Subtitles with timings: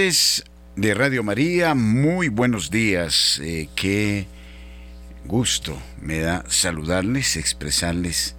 [0.00, 3.38] De Radio María, muy buenos días.
[3.44, 4.26] Eh, qué
[5.26, 8.34] gusto me da saludarles, expresarles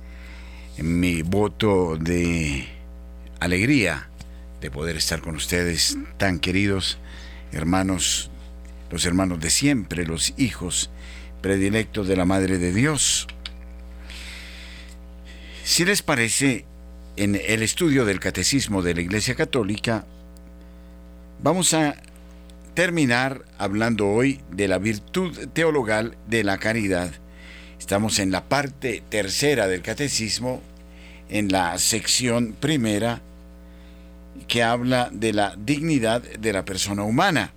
[0.79, 2.67] mi voto de
[3.39, 4.09] alegría
[4.59, 6.97] de poder estar con ustedes, tan queridos
[7.51, 8.31] hermanos,
[8.89, 10.89] los hermanos de siempre, los hijos
[11.43, 13.27] predilectos de la Madre de Dios.
[15.63, 16.65] Si les parece,
[17.17, 20.07] en el estudio del Catecismo de la Iglesia Católica,
[21.43, 21.95] Vamos a
[22.75, 27.11] terminar hablando hoy de la virtud teologal de la caridad.
[27.79, 30.61] Estamos en la parte tercera del catecismo,
[31.29, 33.23] en la sección primera,
[34.47, 37.53] que habla de la dignidad de la persona humana.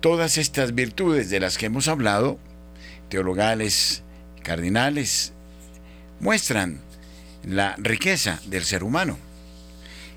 [0.00, 2.38] Todas estas virtudes de las que hemos hablado,
[3.08, 4.04] teologales,
[4.44, 5.32] cardinales,
[6.20, 6.78] muestran
[7.42, 9.18] la riqueza del ser humano.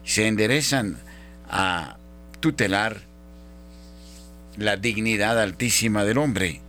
[0.03, 0.99] Se enderezan
[1.49, 1.97] a
[2.43, 2.99] tutelar
[4.57, 6.59] la dignidad altísima del hombre,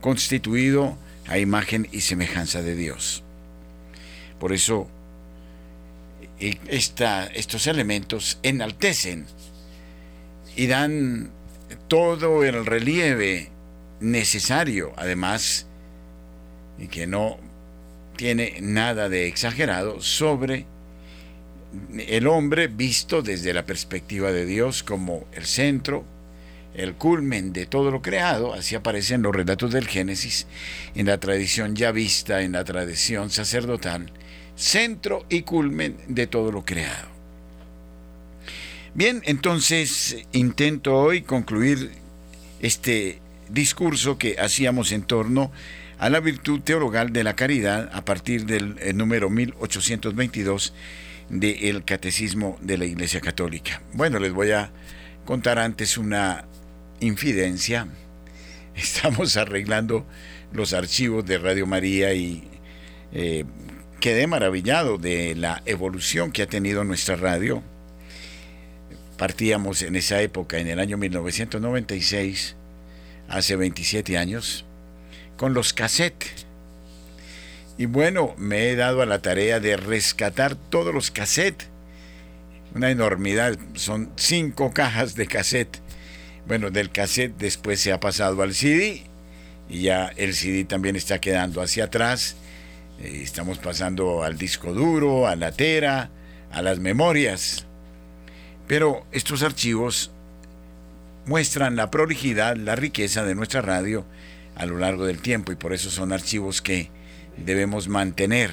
[0.00, 3.24] constituido a imagen y semejanza de Dios.
[4.38, 4.86] Por eso,
[6.38, 9.26] e, estos elementos enaltecen
[10.54, 11.32] y dan
[11.88, 13.50] todo el relieve
[13.98, 15.66] necesario, además,
[16.78, 17.38] y que no
[18.14, 20.64] tiene nada de exagerado, sobre
[22.06, 26.04] el hombre visto desde la perspectiva de Dios como el centro,
[26.74, 30.46] el culmen de todo lo creado, así aparecen los relatos del Génesis,
[30.94, 34.12] en la tradición ya vista, en la tradición sacerdotal,
[34.56, 37.08] centro y culmen de todo lo creado.
[38.94, 41.92] Bien, entonces intento hoy concluir
[42.60, 45.52] este discurso que hacíamos en torno
[45.98, 50.74] a la virtud teologal de la caridad a partir del eh, número 1822
[51.28, 53.82] del Catecismo de la Iglesia Católica.
[53.92, 54.70] Bueno, les voy a
[55.24, 56.46] contar antes una
[57.00, 57.88] infidencia.
[58.76, 60.06] Estamos arreglando
[60.52, 62.48] los archivos de Radio María y
[63.12, 63.44] eh,
[64.00, 67.62] quedé maravillado de la evolución que ha tenido nuestra radio.
[69.18, 72.56] Partíamos en esa época, en el año 1996,
[73.28, 74.66] hace 27 años,
[75.36, 76.45] con los cassettes
[77.78, 81.68] y bueno, me he dado a la tarea de rescatar todos los cassettes.
[82.74, 85.80] Una enormidad, son cinco cajas de cassette.
[86.46, 89.02] Bueno, del cassette después se ha pasado al CD
[89.68, 92.36] y ya el CD también está quedando hacia atrás.
[93.00, 96.10] Eh, estamos pasando al disco duro, a la tera,
[96.52, 97.66] a las memorias.
[98.66, 100.10] Pero estos archivos
[101.26, 104.04] muestran la prolijidad, la riqueza de nuestra radio
[104.54, 106.90] a lo largo del tiempo y por eso son archivos que
[107.36, 108.52] debemos mantener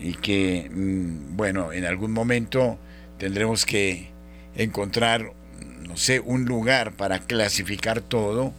[0.00, 2.78] y que, mm, bueno, en algún momento
[3.18, 4.08] tendremos que
[4.54, 5.32] encontrar,
[5.80, 8.52] no sé, un lugar para clasificar todo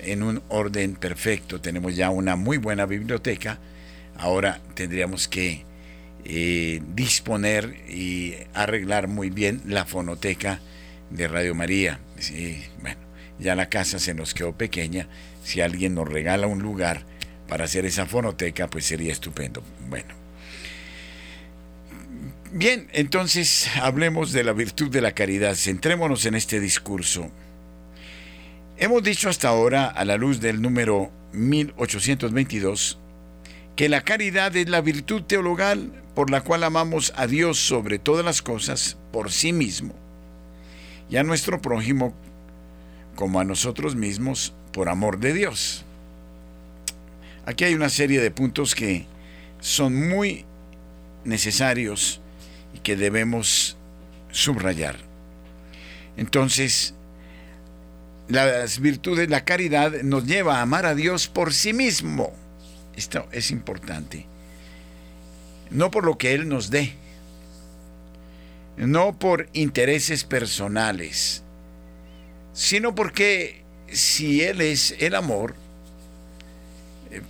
[0.00, 1.60] en un orden perfecto.
[1.60, 3.58] Tenemos ya una muy buena biblioteca,
[4.16, 5.64] ahora tendríamos que
[6.24, 10.60] eh, disponer y arreglar muy bien la fonoteca
[11.10, 12.00] de Radio María.
[12.80, 13.00] bueno,
[13.38, 15.06] ya la casa se nos quedó pequeña,
[15.44, 17.04] si alguien nos regala un lugar,
[17.48, 19.62] para hacer esa fonoteca, pues sería estupendo.
[19.88, 20.14] Bueno.
[22.52, 25.54] Bien, entonces hablemos de la virtud de la caridad.
[25.54, 27.30] Centrémonos en este discurso.
[28.78, 32.98] Hemos dicho hasta ahora, a la luz del número 1822,
[33.76, 38.24] que la caridad es la virtud teologal por la cual amamos a Dios sobre todas
[38.24, 39.94] las cosas por sí mismo
[41.10, 42.14] y a nuestro prójimo
[43.14, 45.84] como a nosotros mismos por amor de Dios.
[47.48, 49.06] Aquí hay una serie de puntos que
[49.58, 50.44] son muy
[51.24, 52.20] necesarios
[52.74, 53.78] y que debemos
[54.30, 54.96] subrayar.
[56.18, 56.92] Entonces,
[58.28, 62.34] las virtudes, la caridad nos lleva a amar a Dios por sí mismo.
[62.96, 64.26] Esto es importante.
[65.70, 66.92] No por lo que Él nos dé,
[68.76, 71.42] no por intereses personales,
[72.52, 75.54] sino porque si Él es el amor,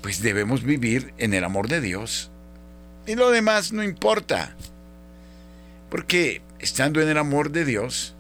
[0.01, 2.31] pues debemos vivir en el amor de Dios.
[3.07, 4.55] Y lo demás no importa.
[5.91, 8.15] Porque estando en el amor de Dios,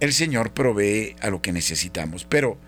[0.00, 2.24] el Señor provee a lo que necesitamos.
[2.24, 2.58] Pero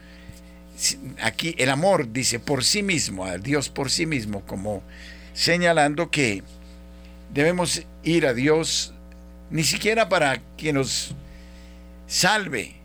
[1.23, 4.83] aquí el amor dice por sí mismo, a Dios por sí mismo, como
[5.35, 6.43] señalando que
[7.33, 8.95] debemos ir a Dios
[9.51, 11.15] ni siquiera para que nos
[12.07, 12.78] salve,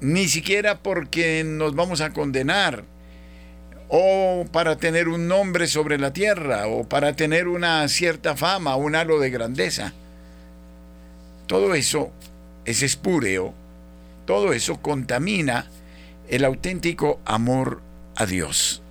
[0.00, 2.84] ni siquiera porque nos vamos a condenar,
[3.88, 8.94] o para tener un nombre sobre la tierra, o para tener una cierta fama, un
[8.94, 9.92] halo de grandeza.
[11.46, 12.12] todo eso
[12.66, 13.54] es espúreo,
[14.26, 15.70] todo eso contamina
[16.28, 17.80] el auténtico amor
[18.14, 18.82] a Dios.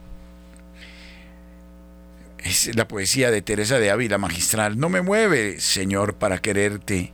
[2.39, 4.79] Es la poesía de Teresa de Ávila magistral.
[4.79, 7.11] No me mueve, Señor, para quererte.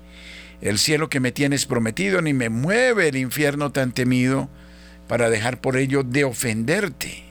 [0.64, 4.48] El cielo que me tienes prometido, ni me mueve el infierno tan temido
[5.10, 7.26] para dejar por ello de ofenderte.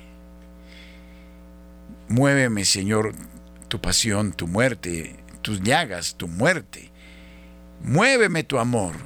[2.08, 3.14] Muéveme, Señor,
[3.68, 6.90] tu pasión, tu muerte, tus llagas, tu muerte.
[7.82, 8.96] Muéveme tu amor.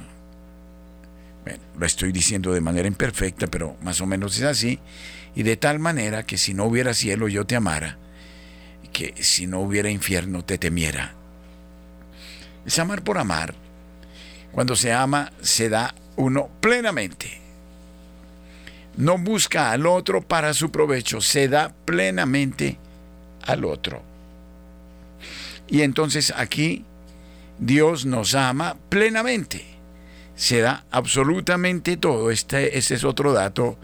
[1.45, 4.77] Bueno, lo estoy diciendo de manera imperfecta, pero más o menos es así.
[5.35, 7.97] Y de tal manera que si no hubiera cielo yo te amara,
[8.91, 11.15] que si no hubiera infierno te temiera.
[12.65, 13.66] Es amar por amar.
[14.51, 17.39] Cuando se ama, se da uno plenamente.
[18.97, 22.77] No busca al otro para su provecho, se da plenamente
[23.45, 24.01] al otro.
[25.67, 26.83] Y entonces aquí
[27.59, 29.65] Dios nos ama plenamente.
[30.35, 32.31] Se da absolutamente todo.
[32.31, 33.77] Este, es otro dato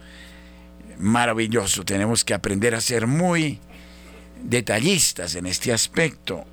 [1.00, 1.83] maravilloso.
[1.83, 3.59] Tenemos que aprender a ser muy
[4.44, 6.45] detallistas en este aspecto.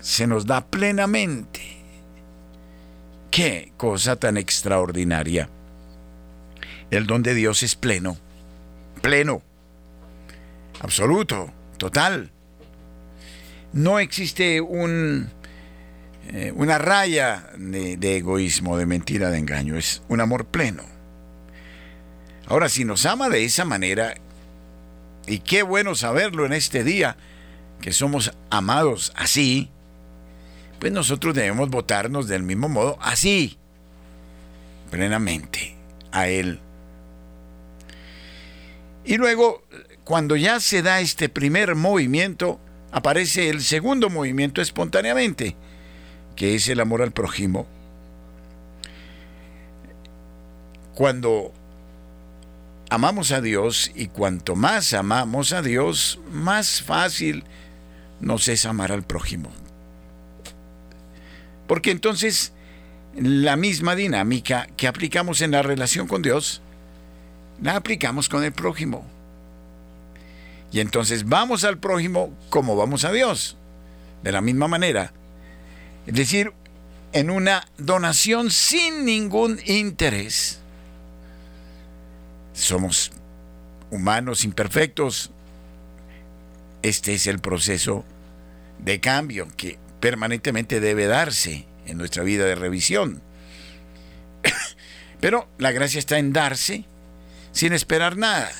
[0.00, 1.77] Se nos da plenamente.
[3.38, 5.48] Qué cosa tan extraordinaria.
[6.90, 8.16] El don de Dios es pleno.
[9.00, 9.42] Pleno.
[10.80, 11.52] Absoluto.
[11.76, 12.32] Total
[13.72, 15.30] no existe un,
[16.32, 20.82] eh, una raya de, egoísmo, de mentira, de engaño, es un amor pleno.
[22.48, 24.14] Ahora, si nos ama de esa manera,
[25.28, 27.16] y qué bueno saberlo en este día,
[27.80, 29.70] que somos amados así,
[30.78, 33.58] pues nosotros debemos votarnos del mismo modo, así,
[34.90, 35.76] plenamente,
[36.12, 36.60] a Él.
[39.04, 39.62] Y luego,
[40.04, 42.60] cuando ya se da este primer movimiento,
[42.92, 45.56] aparece el segundo movimiento espontáneamente,
[46.36, 47.66] que es el amor al prójimo.
[50.94, 51.52] Cuando
[52.90, 57.44] amamos a Dios y cuanto más amamos a Dios, más fácil
[58.20, 59.50] nos es amar al prójimo.
[61.68, 62.52] Porque entonces
[63.14, 66.62] la misma dinámica que aplicamos en la relación con Dios,
[67.62, 69.06] la aplicamos con el prójimo.
[70.72, 73.56] Y entonces vamos al prójimo como vamos a Dios,
[74.22, 75.12] de la misma manera.
[76.06, 76.52] Es decir,
[77.12, 80.60] en una donación sin ningún interés.
[82.54, 83.12] Somos
[83.90, 85.30] humanos imperfectos.
[86.82, 88.04] Este es el proceso
[88.78, 93.22] de cambio que permanentemente debe darse en nuestra vida de revisión.
[95.20, 96.84] Pero la gracia está en darse
[97.52, 98.50] sin esperar nada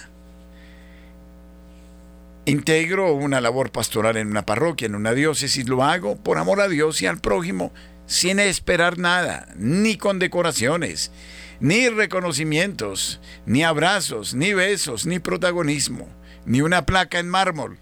[2.48, 6.68] Integro una labor pastoral en una parroquia, en una diócesis, lo hago por amor a
[6.68, 7.74] Dios y al prójimo,
[8.06, 11.12] sin esperar nada, ni condecoraciones,
[11.60, 16.08] ni reconocimientos, ni abrazos, ni besos, ni protagonismo,
[16.46, 17.76] ni una placa en mármol.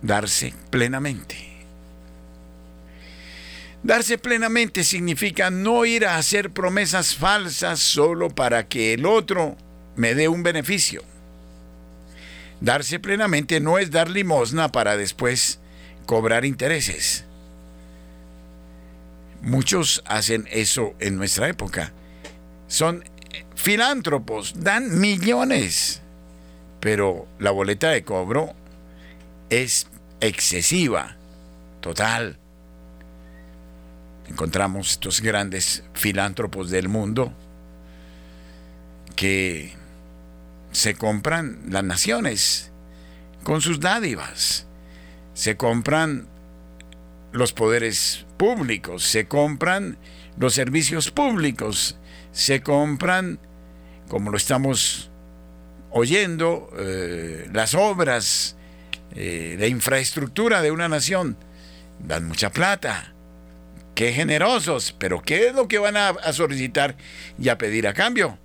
[0.00, 1.53] Darse plenamente.
[3.84, 9.56] Darse plenamente significa no ir a hacer promesas falsas solo para que el otro
[9.94, 11.02] me dé un beneficio
[12.64, 15.58] Darse plenamente no es dar limosna para después
[16.06, 17.26] cobrar intereses.
[19.42, 21.92] Muchos hacen eso en nuestra época.
[22.66, 23.04] Son
[23.54, 26.00] filántropos, dan millones,
[26.80, 28.54] pero la boleta de cobro
[29.50, 29.86] es
[30.20, 31.18] excesiva,
[31.82, 32.38] total.
[34.28, 37.32] Encontramos estos grandes filántropos del mundo
[39.16, 39.72] que
[40.72, 42.72] se compran las naciones
[43.42, 44.66] con sus dádivas,
[45.34, 46.26] se compran
[47.32, 49.98] los poderes públicos, se compran
[50.36, 51.96] los servicios públicos,
[52.32, 53.38] se compran,
[54.08, 55.10] como lo estamos
[55.90, 58.56] oyendo, eh, las obras
[59.14, 61.36] eh, de infraestructura de una nación.
[62.00, 63.13] Dan mucha plata.
[63.94, 66.96] Qué generosos, pero ¿qué es lo que van a solicitar
[67.38, 68.38] y a pedir a cambio?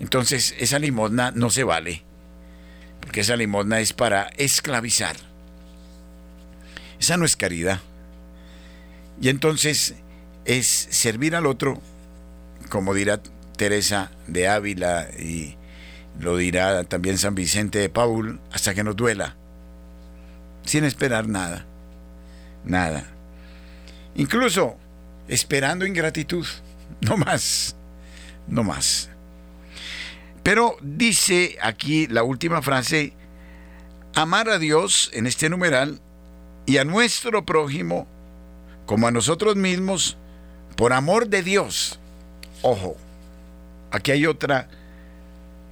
[0.00, 2.02] Entonces esa limosna no se vale,
[3.00, 5.16] porque esa limosna es para esclavizar.
[6.98, 7.80] Esa no es caridad.
[9.20, 9.94] Y entonces
[10.46, 11.80] es servir al otro,
[12.70, 13.20] como dirá
[13.56, 15.56] Teresa de Ávila y
[16.18, 19.36] lo dirá también San Vicente de Paul, hasta que nos duela,
[20.64, 21.66] sin esperar nada,
[22.64, 23.06] nada.
[24.14, 24.76] Incluso
[25.28, 26.46] esperando ingratitud,
[27.00, 27.76] no más,
[28.46, 29.10] no más.
[30.42, 33.12] Pero dice aquí la última frase,
[34.14, 36.00] amar a Dios en este numeral
[36.66, 38.06] y a nuestro prójimo
[38.86, 40.16] como a nosotros mismos
[40.76, 42.00] por amor de Dios.
[42.62, 42.96] Ojo,
[43.90, 44.68] aquí hay otra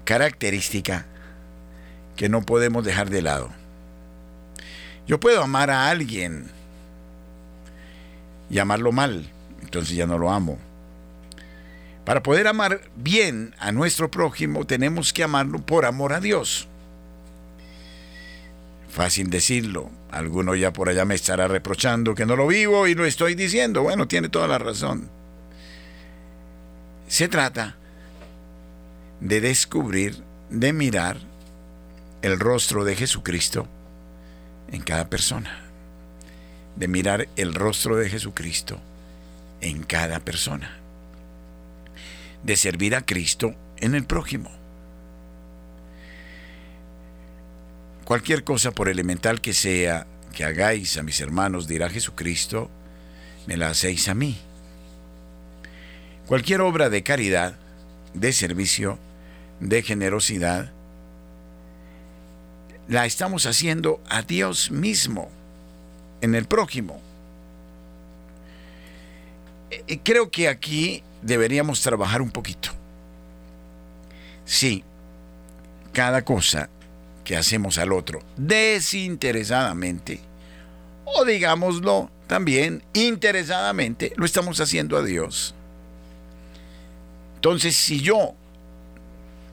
[0.05, 1.07] característica
[2.17, 3.51] que no podemos dejar de lado.
[5.07, 6.51] Yo puedo amar a alguien
[8.51, 9.31] y amarlo mal,
[9.63, 10.59] entonces ya no lo amo.
[12.05, 16.67] Para poder amar bien a nuestro prójimo tenemos que amarlo por amor a Dios.
[18.89, 19.91] Fácil decirlo.
[20.11, 23.83] Alguno ya por allá me estará reprochando que no lo vivo y lo estoy diciendo.
[23.83, 25.11] Bueno, tiene toda la razón.
[27.09, 27.77] Se trata
[29.21, 31.19] de descubrir, de mirar
[32.23, 33.69] el rostro de Jesucristo
[34.73, 35.68] en cada persona.
[36.79, 38.81] De mirar el rostro de Jesucristo
[39.61, 40.79] en cada persona
[42.43, 44.51] de servir a Cristo en el prójimo.
[48.05, 52.71] Cualquier cosa, por elemental que sea, que hagáis a mis hermanos, dirá Jesucristo,
[53.47, 54.39] me la hacéis a mí.
[56.27, 57.57] Cualquier obra de caridad,
[58.15, 58.99] de servicio,
[59.61, 60.73] de generosidad,
[62.87, 65.31] la estamos haciendo a Dios mismo,
[66.21, 67.01] en el prójimo.
[69.71, 72.71] Eh, creo que aquí deberíamos trabajar un poquito.
[74.45, 74.83] Si
[75.93, 76.71] cada cosa
[77.25, 80.21] que hacemos al otro desinteresadamente,
[81.05, 85.55] o digámoslo también interesadamente, lo estamos haciendo a Dios.
[87.37, 88.35] Entonces, si yo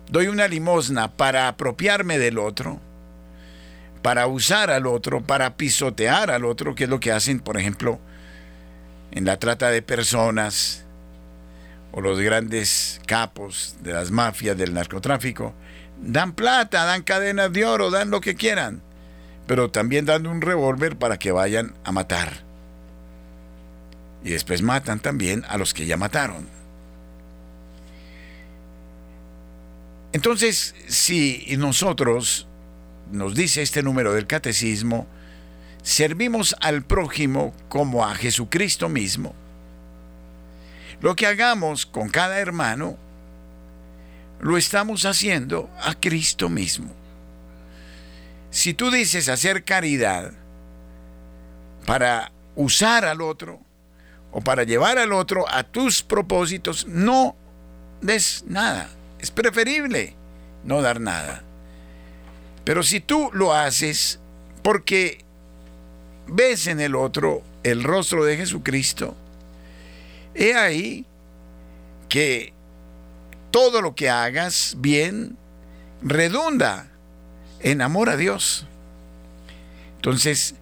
[0.09, 2.79] doy una limosna para apropiarme del otro,
[4.05, 7.99] para usar al otro, para pisotear al otro, que es lo que hacen, por ejemplo,
[9.09, 10.85] en la trata de personas,
[11.91, 15.55] o los grandes capos de las mafias del narcotráfico,
[15.99, 18.83] dan plata, dan cadenas de oro, dan lo que quieran,
[19.47, 22.43] pero también dan un revólver para que vayan a matar.
[24.23, 26.47] Y después matan también a los que ya mataron.
[30.13, 32.47] Entonces, si nosotros,
[33.11, 35.07] nos dice este número del catecismo,
[35.83, 39.33] servimos al prójimo como a Jesucristo mismo,
[41.01, 42.97] lo que hagamos con cada hermano,
[44.39, 46.91] lo estamos haciendo a Cristo mismo.
[48.49, 50.31] Si tú dices hacer caridad
[51.85, 53.59] para usar al otro
[54.31, 57.35] o para llevar al otro a tus propósitos, no
[58.01, 58.89] des nada.
[59.19, 60.15] Es preferible
[60.63, 61.44] no dar nada.
[62.65, 64.19] Pero si tú lo haces
[64.63, 65.19] porque
[66.27, 69.15] ves en el otro el rostro de Jesucristo,
[70.35, 71.05] He ahí
[72.09, 72.53] que
[73.51, 75.37] todo lo que hagas bien
[76.01, 76.91] redunda
[77.61, 78.67] en amor a Dios.
[79.95, 80.55] Entonces,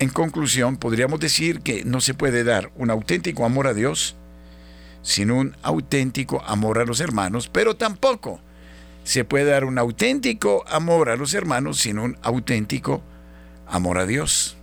[0.00, 4.16] en conclusión, podríamos decir que no se puede dar un auténtico amor a Dios
[5.02, 8.40] sin un auténtico amor a los hermanos, pero tampoco
[9.04, 13.02] se puede dar un auténtico amor a los hermanos sin un auténtico
[13.66, 14.56] amor a Dios.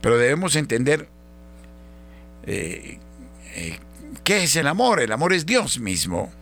[0.00, 1.08] Pero debemos entender
[2.50, 2.98] eh,
[3.54, 3.78] eh,
[4.24, 5.00] ¿qué es el amor?
[5.00, 6.32] El amor es Dios mismo.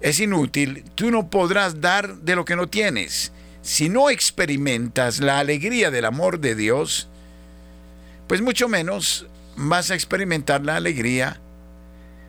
[0.00, 3.32] Es inútil, tú no podrás dar de lo que no tienes.
[3.60, 7.08] Si no experimentas la alegría del amor de Dios,
[8.26, 11.40] pues mucho menos vas a experimentar la alegría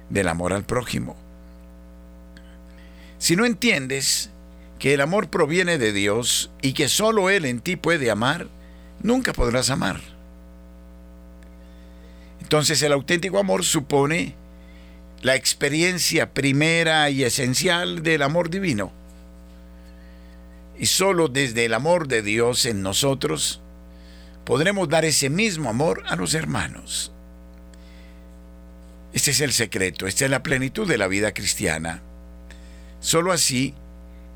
[0.10, 1.16] del amor al prójimo.
[3.24, 4.32] Si no entiendes
[4.80, 8.50] que el amor proviene de Dios y que solo Él en ti puede amar,
[9.02, 10.02] nunca podrás amar.
[12.42, 14.36] Entonces el auténtico amor supone
[15.22, 18.92] la experiencia primera y esencial del amor divino.
[20.78, 23.62] Y solo desde el amor de Dios en nosotros
[24.44, 27.14] podremos dar ese mismo amor a los hermanos.
[29.14, 32.02] Este es el secreto, esta es la plenitud de la vida cristiana.
[33.04, 33.74] Solo así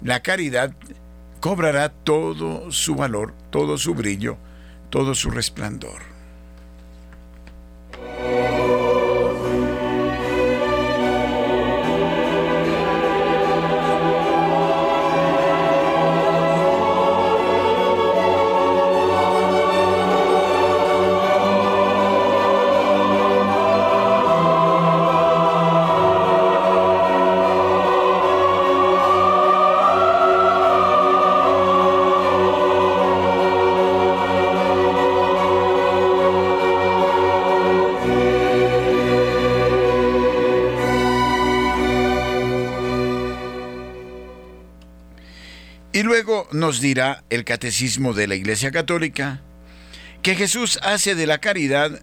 [0.01, 0.74] la caridad
[1.39, 4.36] cobrará todo su valor, todo su brillo,
[4.89, 6.16] todo su resplandor.
[46.67, 49.39] Nos dirá el Catecismo de la Iglesia Católica
[50.21, 52.01] que Jesús hace de la caridad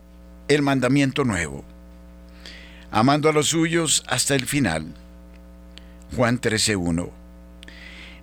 [0.49, 1.67] el mandamiento nuevo,
[2.91, 4.95] amando a los suyos hasta el final.
[6.17, 7.11] Juan 13.1.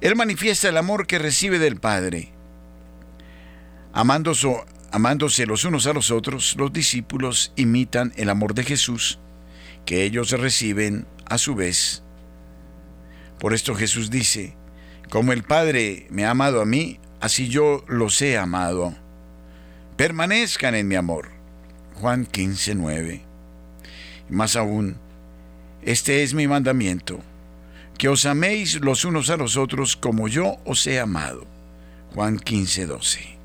[0.02, 2.32] Él manifiesta el amor que recibe del Padre.
[3.94, 4.48] Amándose,
[4.92, 9.20] amándose los unos a los otros, los discípulos imitan el amor de Jesús,
[9.86, 12.02] que ellos reciben a su vez.
[13.38, 14.58] Por esto Jesús dice,
[15.12, 18.96] como el Padre me ha amado a mí, así yo los he amado.
[19.98, 21.32] Permanezcan en mi amor.
[21.96, 23.22] Juan 15, 9.
[24.30, 24.96] Más aún,
[25.82, 27.20] este es mi mandamiento,
[27.98, 31.46] que os améis los unos a los otros como yo os he amado.
[32.16, 33.38] Juan 15, 12.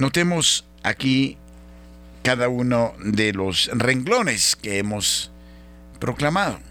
[0.00, 1.38] Notemos aquí
[2.24, 5.30] cada uno de los renglones que hemos
[6.00, 6.67] proclamado.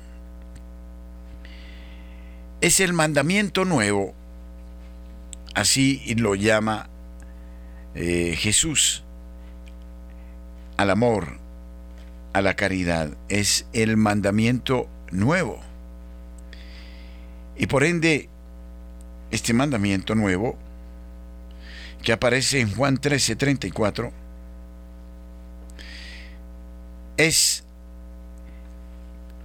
[2.60, 4.16] Es el mandamiento nuevo,
[5.54, 6.90] así lo llama
[7.94, 9.04] eh, Jesús,
[10.76, 11.38] al amor,
[12.34, 13.16] a la caridad.
[13.30, 15.60] Es el mandamiento nuevo.
[17.56, 18.28] Y por ende,
[19.30, 20.58] este mandamiento nuevo,
[22.02, 24.12] que aparece en Juan 13:34,
[27.18, 27.64] es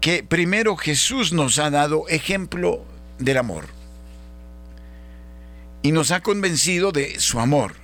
[0.01, 2.85] que primero Jesús nos ha dado ejemplo
[3.19, 3.67] del amor
[5.83, 7.75] y nos ha convencido de su amor.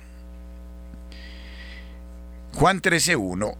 [2.53, 3.57] Juan 13:1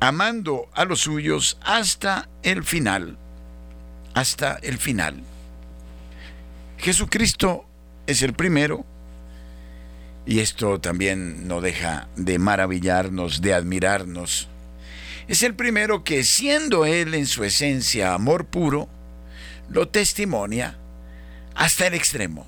[0.00, 3.18] amando a los suyos hasta el final,
[4.14, 5.22] hasta el final.
[6.78, 7.64] Jesucristo
[8.06, 8.84] es el primero
[10.24, 14.48] y esto también no deja de maravillarnos, de admirarnos.
[15.26, 18.88] Es el primero que, siendo Él en su esencia amor puro,
[19.70, 20.76] lo testimonia
[21.54, 22.46] hasta el extremo.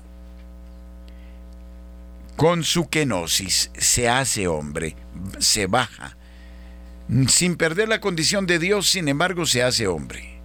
[2.35, 4.95] Con su kenosis se hace hombre,
[5.39, 6.17] se baja.
[7.27, 10.39] Sin perder la condición de Dios, sin embargo, se hace hombre.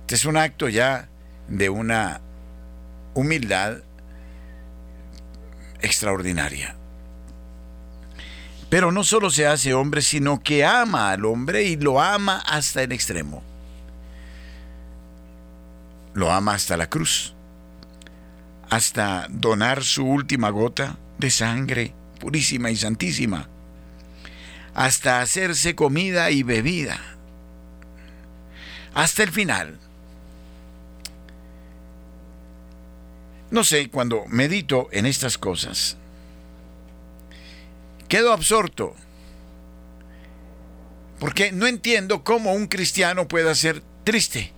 [0.00, 1.08] Este es un acto ya
[1.48, 2.20] de una
[3.14, 3.78] humildad
[5.80, 6.76] extraordinaria.
[8.68, 12.82] Pero no solo se hace hombre, sino que ama al hombre y lo ama hasta
[12.82, 13.42] el extremo.
[16.16, 17.34] Lo ama hasta la cruz,
[18.70, 23.50] hasta donar su última gota de sangre purísima y santísima,
[24.72, 26.98] hasta hacerse comida y bebida,
[28.94, 29.78] hasta el final.
[33.50, 35.98] No sé, cuando medito en estas cosas,
[38.08, 38.96] quedo absorto,
[41.20, 44.55] porque no entiendo cómo un cristiano pueda ser triste.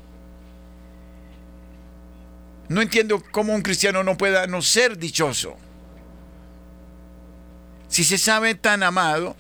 [2.69, 5.57] No entiendo cómo un cristiano no pueda no ser dichoso.
[7.89, 9.37] Si se sabe tan amado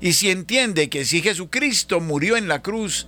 [0.00, 3.06] y si entiende que si Jesucristo murió en la cruz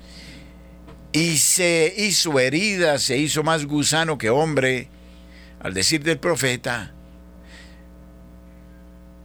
[1.12, 4.88] y se hizo herida, se hizo más gusano que hombre,
[5.60, 6.92] al decir del profeta,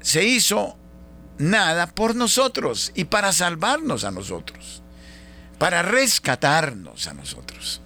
[0.01, 0.77] se hizo
[1.37, 4.81] nada por nosotros y para salvarnos a nosotros,
[5.57, 7.81] para rescatarnos a nosotros.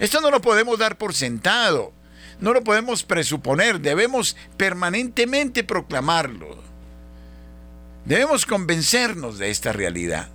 [0.00, 1.92] Esto no lo podemos dar por sentado,
[2.40, 6.58] no lo podemos presuponer, debemos permanentemente proclamarlo.
[8.06, 10.30] Debemos convencernos de esta realidad.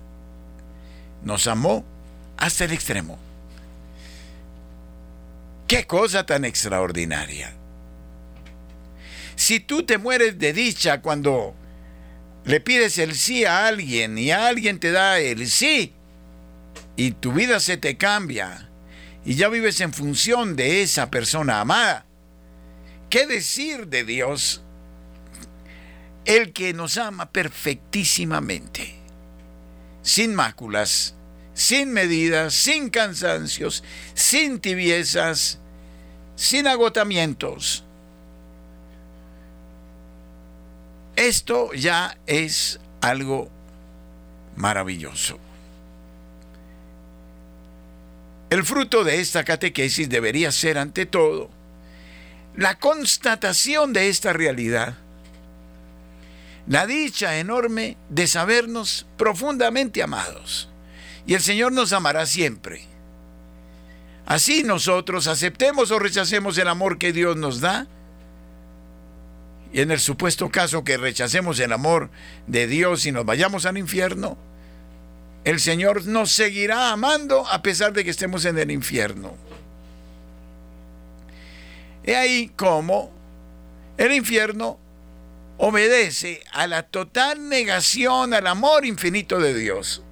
[1.24, 1.84] Nos amó
[2.36, 3.18] hasta el extremo.
[5.66, 7.52] Qué cosa tan extraordinaria.
[9.34, 11.54] Si tú te mueres de dicha cuando
[12.44, 15.92] le pides el sí a alguien y alguien te da el sí
[16.94, 18.66] y tu vida se te cambia
[19.26, 22.06] y ya vives en función de esa persona amada,
[23.10, 24.62] ¿qué decir de Dios?
[26.24, 28.94] El que nos ama perfectísimamente,
[30.02, 31.16] sin máculas,
[31.54, 33.82] sin medidas, sin cansancios,
[34.14, 35.58] sin tibiezas,
[36.36, 37.82] sin agotamientos.
[41.16, 43.50] Esto ya es algo
[44.54, 45.40] maravilloso.
[48.50, 51.50] El fruto de esta catequesis debería ser, ante todo,
[52.54, 54.96] la constatación de esta realidad,
[56.68, 60.68] la dicha enorme de sabernos profundamente amados
[61.26, 62.82] y el Señor nos amará siempre.
[64.26, 67.86] Así nosotros aceptemos o rechacemos el amor que Dios nos da.
[69.72, 72.10] Y en el supuesto caso que rechacemos el amor
[72.46, 74.38] de Dios y nos vayamos al infierno,
[75.46, 79.36] el Señor nos seguirá amando a pesar de que estemos en el infierno.
[82.02, 83.12] He ahí cómo
[83.96, 84.76] el infierno
[85.56, 90.02] obedece a la total negación al amor infinito de Dios.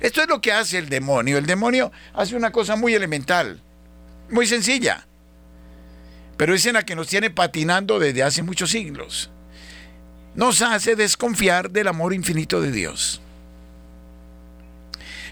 [0.00, 1.38] Esto es lo que hace el demonio.
[1.38, 3.62] El demonio hace una cosa muy elemental,
[4.28, 5.06] muy sencilla,
[6.36, 9.30] pero es en la que nos tiene patinando desde hace muchos siglos.
[10.34, 13.22] Nos hace desconfiar del amor infinito de Dios.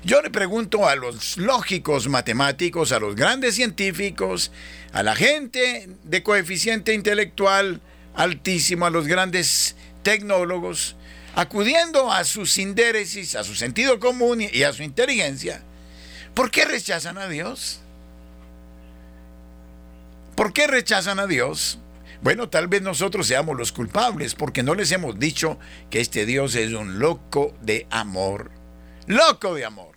[0.04, 4.52] Yo le pregunto a los lógicos matemáticos, a los grandes científicos,
[4.92, 7.80] a la gente de coeficiente intelectual
[8.14, 10.94] altísimo, a los grandes tecnólogos,
[11.34, 15.62] acudiendo a sus indéresis, a su sentido común y a su inteligencia,
[16.34, 17.80] ¿por qué rechazan a Dios?
[20.36, 21.78] ¿Por qué rechazan a Dios?
[22.20, 26.54] Bueno, tal vez nosotros seamos los culpables porque no les hemos dicho que este Dios
[26.56, 28.50] es un loco de amor.
[29.06, 29.93] Loco de amor.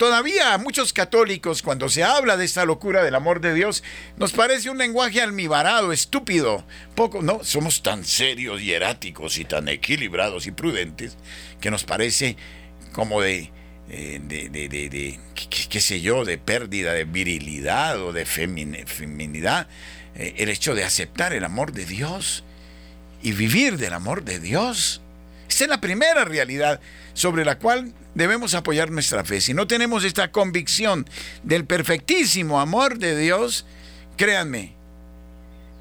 [0.00, 3.84] Todavía a muchos católicos, cuando se habla de esta locura del amor de Dios,
[4.16, 6.64] nos parece un lenguaje almibarado, estúpido.
[6.94, 11.18] Poco, no, somos tan serios y eráticos y tan equilibrados y prudentes
[11.60, 12.38] que nos parece
[12.92, 13.50] como de,
[13.90, 15.18] eh,
[15.68, 19.68] qué, sé yo, de pérdida de virilidad o de feminidad,
[20.14, 22.42] eh, el hecho de aceptar el amor de Dios
[23.20, 25.02] y vivir del amor de Dios.
[25.50, 26.80] Esa es la primera realidad
[27.12, 29.40] sobre la cual debemos apoyar nuestra fe.
[29.40, 31.08] Si no tenemos esta convicción
[31.42, 33.66] del perfectísimo amor de Dios,
[34.16, 34.74] créanme,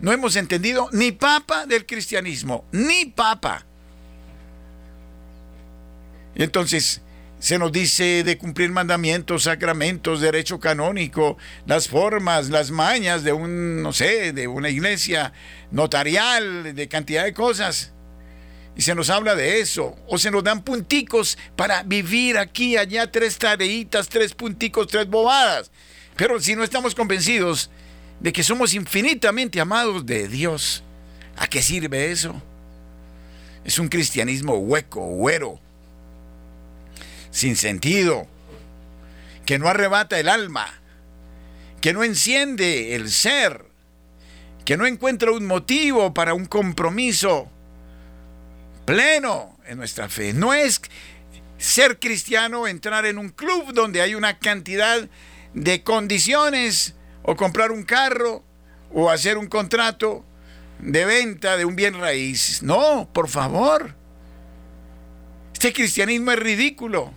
[0.01, 3.63] no hemos entendido ni papa del cristianismo, ni papa.
[6.35, 7.01] Y entonces
[7.37, 13.83] se nos dice de cumplir mandamientos, sacramentos, derecho canónico, las formas, las mañas de un,
[13.83, 15.31] no sé, de una iglesia
[15.69, 17.93] notarial, de cantidad de cosas
[18.79, 23.11] y se nos habla de eso, o se nos dan punticos para vivir aquí, allá,
[23.11, 25.69] tres tareitas, tres punticos, tres bobadas.
[26.15, 27.69] Pero si no estamos convencidos
[28.21, 30.81] de que somos infinitamente amados de Dios,
[31.35, 32.41] ¿a qué sirve eso?
[33.65, 35.59] Es un cristianismo hueco, huero,
[37.31, 38.27] sin sentido,
[39.45, 40.67] que no arrebata el alma,
[41.81, 43.65] que no enciende el ser,
[44.63, 47.51] que no encuentra un motivo para un compromiso
[48.89, 50.33] pleno en nuestra fe.
[50.33, 50.81] No es
[51.59, 55.07] ser cristiano entrar en un club donde hay una cantidad
[55.53, 58.43] de condiciones o comprar un carro
[58.91, 60.25] o hacer un contrato
[60.79, 62.63] de venta de un bien raíz.
[62.63, 63.93] No, por favor.
[65.53, 67.13] Este cristianismo es ridículo.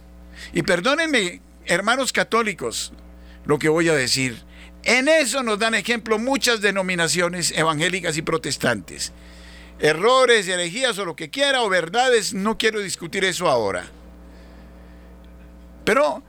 [0.52, 2.92] Y perdónenme, hermanos católicos,
[3.46, 4.44] lo que voy a decir.
[4.84, 9.14] En eso nos dan ejemplo muchas denominaciones evangélicas y protestantes
[9.82, 13.84] errores, herejías o lo que quiera, o verdades, no quiero discutir eso ahora.
[15.84, 16.22] Pero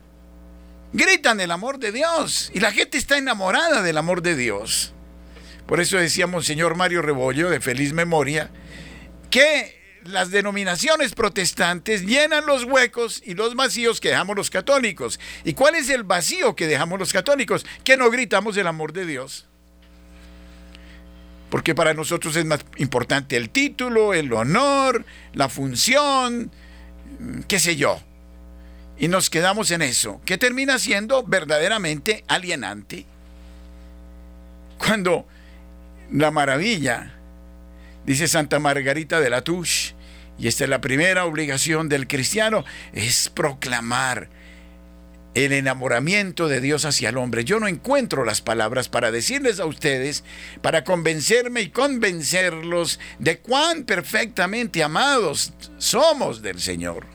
[0.92, 4.94] gritan el amor de Dios y la gente está enamorada del amor de Dios.
[5.68, 8.50] Por eso decíamos, señor Mario Rebollo, de feliz memoria,
[9.30, 15.20] que las denominaciones protestantes llenan los huecos y los vacíos que dejamos los católicos.
[15.46, 17.66] ¿Y cuál es el vacío que dejamos los católicos?
[17.84, 19.48] Que no gritamos el amor de Dios
[21.54, 26.50] porque para nosotros es más importante el título, el honor, la función,
[27.48, 28.02] qué sé yo.
[28.98, 33.06] Y nos quedamos en eso, que termina siendo verdaderamente alienante.
[34.80, 35.28] Cuando
[36.12, 37.14] la maravilla,
[38.04, 39.94] dice Santa Margarita de la Touche,
[40.40, 44.28] y esta es la primera obligación del cristiano, es proclamar
[45.36, 47.44] el enamoramiento de Dios hacia el hombre.
[47.44, 50.24] Yo no encuentro las palabras para decirles a ustedes,
[50.62, 57.06] para convencerme y convencerlos de cuán perfectamente amados somos del Señor.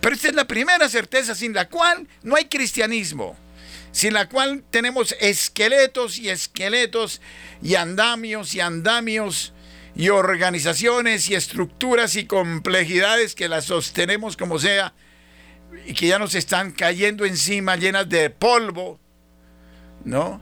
[0.00, 3.36] Pero esta es la primera certeza sin la cual no hay cristianismo,
[3.90, 7.20] sin la cual tenemos esqueletos y esqueletos
[7.62, 9.52] y andamios y andamios
[9.96, 14.92] y organizaciones y estructuras y complejidades que las sostenemos como sea
[15.86, 18.98] y que ya nos están cayendo encima llenas de polvo,
[20.04, 20.40] ¿no?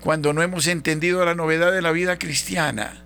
[0.00, 3.04] Cuando no hemos entendido la novedad de la vida cristiana.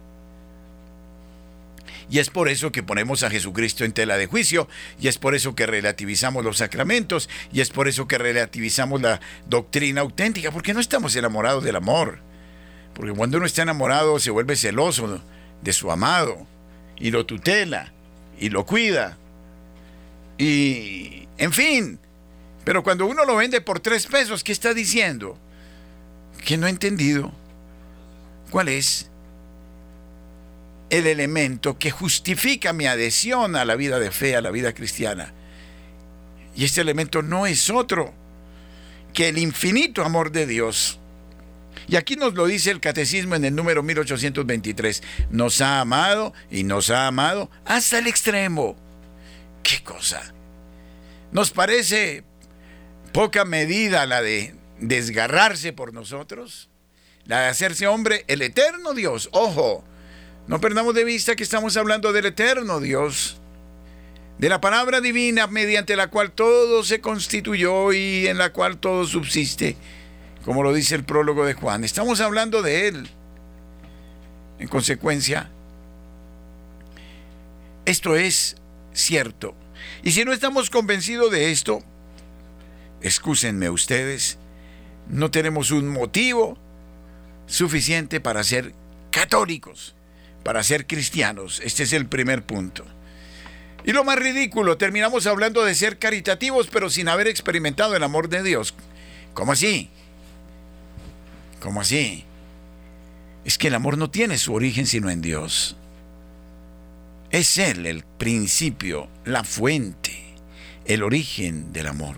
[2.11, 4.66] Y es por eso que ponemos a Jesucristo en tela de juicio,
[4.98, 9.20] y es por eso que relativizamos los sacramentos, y es por eso que relativizamos la
[9.46, 12.20] doctrina auténtica, porque no estamos enamorados del amor.
[12.94, 15.22] Porque cuando uno está enamorado se vuelve celoso
[15.62, 16.46] de su amado,
[16.96, 17.92] y lo tutela,
[18.40, 19.18] y lo cuida.
[20.38, 21.98] Y, en fin,
[22.64, 25.38] pero cuando uno lo vende por tres pesos, ¿qué está diciendo?
[26.44, 27.33] Que no he entendido
[28.51, 29.09] cuál es
[30.90, 35.33] el elemento que justifica mi adhesión a la vida de fe, a la vida cristiana.
[36.57, 38.12] Y este elemento no es otro
[39.14, 40.98] que el infinito amor de Dios,
[41.90, 45.03] Y aquí nos lo dice el catecismo en el número 1823.
[45.31, 48.77] Nos ha amado y nos ha amado hasta el extremo.
[49.62, 50.35] ¿Qué cosa?
[51.32, 52.24] Nos parece
[53.12, 56.70] poca medida la de desgarrarse por nosotros,
[57.24, 59.28] la de hacerse hombre, el eterno Dios.
[59.32, 59.84] Ojo,
[60.46, 63.38] no perdamos de vista que estamos hablando del eterno Dios,
[64.38, 69.04] de la palabra divina mediante la cual todo se constituyó y en la cual todo
[69.04, 69.76] subsiste,
[70.44, 71.84] como lo dice el prólogo de Juan.
[71.84, 73.08] Estamos hablando de Él.
[74.58, 75.50] En consecuencia,
[77.84, 78.56] esto es
[78.92, 79.54] cierto.
[80.02, 81.82] Y si no estamos convencidos de esto,
[83.02, 84.38] excúsenme ustedes,
[85.08, 86.58] no tenemos un motivo
[87.46, 88.74] suficiente para ser
[89.10, 89.94] católicos,
[90.44, 91.60] para ser cristianos.
[91.64, 92.84] Este es el primer punto.
[93.84, 98.28] Y lo más ridículo, terminamos hablando de ser caritativos, pero sin haber experimentado el amor
[98.28, 98.74] de Dios.
[99.34, 99.88] ¿Cómo así?
[101.60, 102.24] ¿Cómo así?
[103.44, 105.76] Es que el amor no tiene su origen sino en Dios.
[107.30, 110.34] Es Él el principio, la fuente,
[110.86, 112.16] el origen del amor,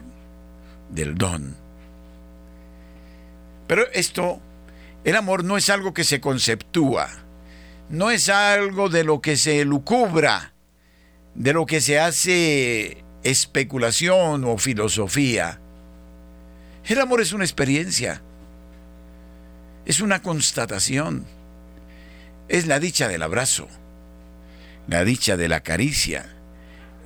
[0.88, 1.57] del don.
[3.66, 4.40] Pero esto,
[5.05, 7.09] el amor no es algo que se conceptúa,
[7.88, 10.53] no es algo de lo que se lucubra,
[11.35, 15.61] de lo que se hace especulación o filosofía.
[16.85, 18.23] El amor es una experiencia,
[19.87, 21.27] es una constatación,
[22.49, 23.68] es la dicha del abrazo,
[24.88, 26.35] la dicha de la caricia,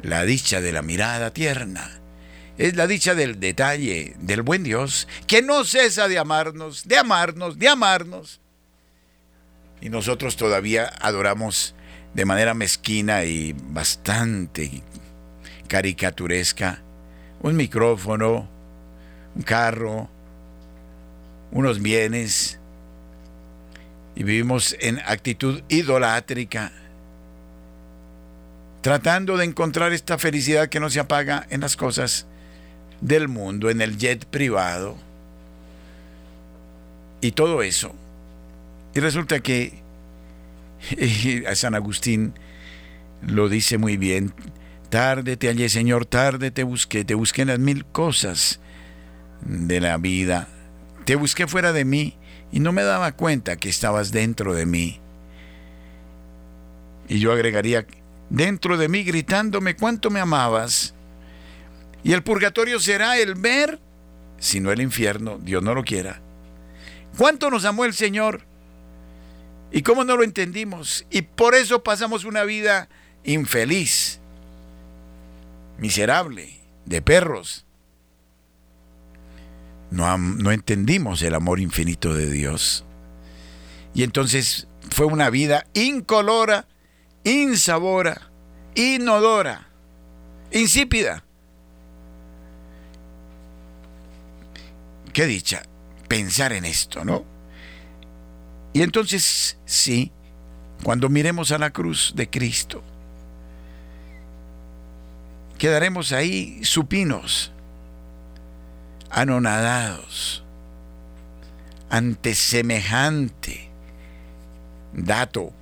[0.03, 2.01] la dicha de la mirada tierna.
[2.57, 7.59] Es la dicha del detalle del buen Dios, que no cesa de amarnos, de amarnos,
[7.59, 8.41] de amarnos.
[9.81, 11.75] Y nosotros todavía adoramos
[12.15, 14.83] de manera mezquina y bastante
[15.69, 16.81] caricaturesca
[17.45, 18.49] un micrófono,
[19.35, 20.09] un carro,
[21.51, 22.59] unos bienes,
[24.15, 26.73] y vivimos en actitud idolátrica,
[28.85, 32.27] tratando de encontrar esta felicidad que no se apaga en las cosas
[33.01, 34.99] del mundo en el jet privado
[37.23, 37.95] y todo eso.
[38.95, 39.73] Y resulta que
[41.49, 42.35] a San Agustín
[43.27, 44.35] lo dice muy bien,
[44.91, 48.61] tarde te hallé Señor, tarde te busqué, te busqué en las mil cosas
[49.47, 50.47] de la vida,
[51.07, 52.19] te busqué fuera de mí
[52.53, 55.01] y no me daba cuenta que estabas dentro de mí.
[57.09, 57.87] Y yo agregaría,
[58.37, 60.93] dentro de mí gritándome cuánto me amabas
[62.03, 63.79] y el purgatorio será el ver,
[64.39, 66.21] si no el infierno, Dios no lo quiera.
[67.17, 68.43] ¿Cuánto nos amó el Señor?
[69.71, 71.07] ¿Y cómo no lo entendimos?
[71.11, 72.89] Y por eso pasamos una vida
[73.23, 74.21] infeliz,
[75.79, 77.65] miserable, de perros.
[79.91, 82.85] No, no entendimos el amor infinito de Dios.
[83.95, 86.67] Y entonces fue una vida incolora,
[87.25, 88.31] insabora,
[88.75, 89.67] inodora,
[90.53, 91.25] insípida.
[95.15, 95.63] qué dicha
[96.09, 97.25] pensar en esto, ¿no?
[98.75, 100.13] Y entonces, sí,
[100.83, 102.83] cuando miremos a la cruz de Cristo,
[105.57, 107.53] quedaremos ahí supinos,
[109.09, 110.45] anonadados,
[111.89, 113.71] ante semejante
[114.93, 115.53] dato,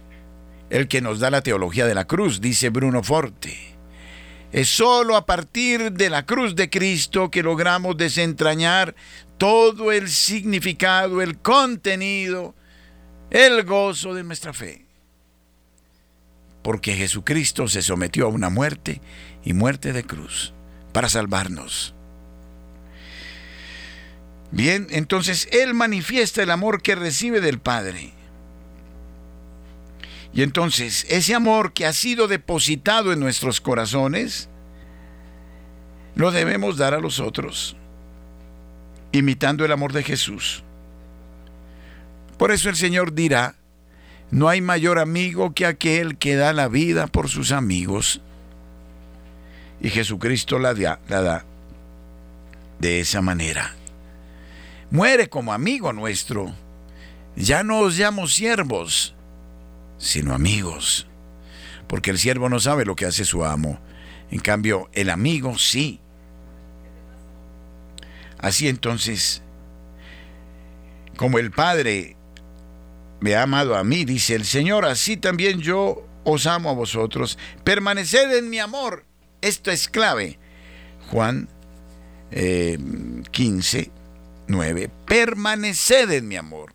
[0.72, 3.54] el que nos da la teología de la cruz, dice Bruno Forte.
[4.52, 8.94] Es sólo a partir de la cruz de Cristo que logramos desentrañar
[9.37, 12.54] todo el significado, el contenido,
[13.30, 14.87] el gozo de nuestra fe.
[16.62, 19.02] Porque Jesucristo se sometió a una muerte
[19.44, 20.54] y muerte de cruz
[20.92, 21.94] para salvarnos.
[24.50, 28.14] Bien, entonces Él manifiesta el amor que recibe del Padre.
[30.35, 34.49] Y entonces ese amor que ha sido depositado en nuestros corazones,
[36.14, 37.77] lo debemos dar a los otros
[39.12, 40.64] imitando el amor de Jesús.
[42.38, 43.57] Por eso el Señor dirá,
[44.31, 48.23] no hay mayor amigo que aquel que da la vida por sus amigos.
[49.81, 51.45] Y Jesucristo la da, la da
[52.79, 53.75] de esa manera.
[54.90, 56.53] Muere como amigo nuestro.
[57.37, 59.14] Ya no os llamo siervos,
[60.03, 61.07] sino amigos.
[61.87, 63.79] Porque el siervo no sabe lo que hace su amo.
[64.31, 66.01] En cambio, el amigo sí.
[68.38, 69.43] Así entonces,
[71.17, 72.17] como el Padre
[73.21, 77.38] me ha amado a mí, dice el Señor, así también yo os amo a vosotros.
[77.62, 79.05] Permaneced en mi amor.
[79.41, 80.38] Esto es clave.
[81.11, 81.49] Juan
[82.31, 83.91] 15, eh,
[84.49, 84.91] 9.
[85.07, 86.75] Permaneced en mi amor.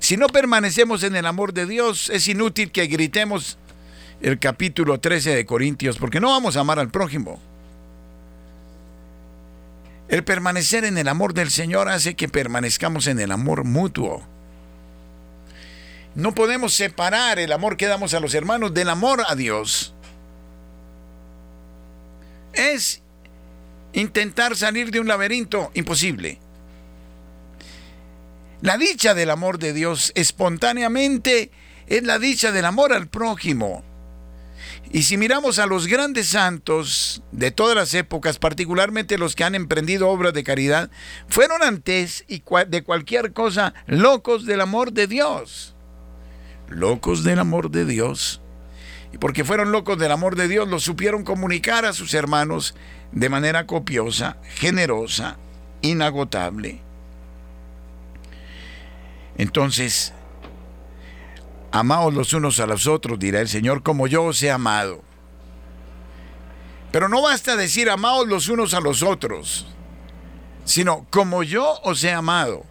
[0.00, 3.58] Si no permanecemos en el amor de Dios, es inútil que gritemos
[4.22, 7.40] el capítulo 13 de Corintios, porque no vamos a amar al prójimo.
[10.08, 14.22] El permanecer en el amor del Señor hace que permanezcamos en el amor mutuo.
[16.14, 19.94] No podemos separar el amor que damos a los hermanos del amor a Dios.
[22.52, 23.02] Es
[23.92, 26.38] intentar salir de un laberinto imposible.
[28.62, 31.50] La dicha del amor de Dios espontáneamente
[31.86, 33.82] es la dicha del amor al prójimo.
[34.92, 39.54] Y si miramos a los grandes santos de todas las épocas, particularmente los que han
[39.54, 40.90] emprendido obras de caridad,
[41.28, 45.74] fueron antes y de cualquier cosa locos del amor de Dios.
[46.68, 48.42] Locos del amor de Dios.
[49.12, 52.74] Y porque fueron locos del amor de Dios, lo supieron comunicar a sus hermanos
[53.10, 55.38] de manera copiosa, generosa,
[55.80, 56.89] inagotable.
[59.40, 60.12] Entonces,
[61.72, 65.02] amaos los unos a los otros, dirá el Señor, como yo os he amado.
[66.92, 69.66] Pero no basta decir amaos los unos a los otros,
[70.66, 72.66] sino como yo os he amado.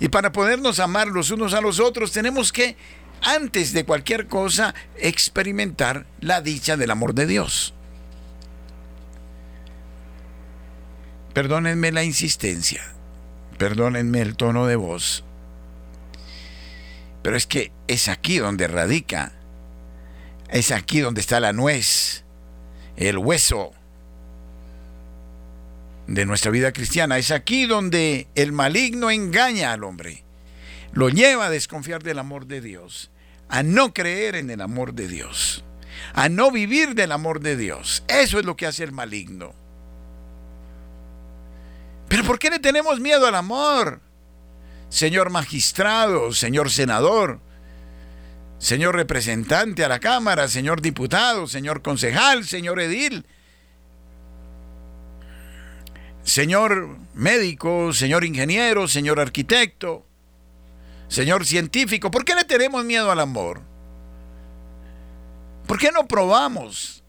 [0.00, 2.78] Y para podernos amar los unos a los otros tenemos que,
[3.20, 7.74] antes de cualquier cosa, experimentar la dicha del amor de Dios.
[11.34, 12.95] Perdónenme la insistencia
[13.58, 15.24] perdónenme el tono de voz,
[17.22, 19.32] pero es que es aquí donde radica,
[20.50, 22.24] es aquí donde está la nuez,
[22.96, 23.72] el hueso
[26.06, 30.22] de nuestra vida cristiana, es aquí donde el maligno engaña al hombre,
[30.92, 33.10] lo lleva a desconfiar del amor de Dios,
[33.48, 35.64] a no creer en el amor de Dios,
[36.14, 38.04] a no vivir del amor de Dios.
[38.08, 39.52] Eso es lo que hace el maligno.
[42.08, 44.00] Pero ¿por qué le tenemos miedo al amor?
[44.88, 47.40] Señor magistrado, señor senador,
[48.58, 53.26] señor representante a la Cámara, señor diputado, señor concejal, señor edil,
[56.22, 60.06] señor médico, señor ingeniero, señor arquitecto,
[61.08, 62.10] señor científico.
[62.10, 63.62] ¿Por qué le tenemos miedo al amor?
[65.66, 67.02] ¿Por qué no probamos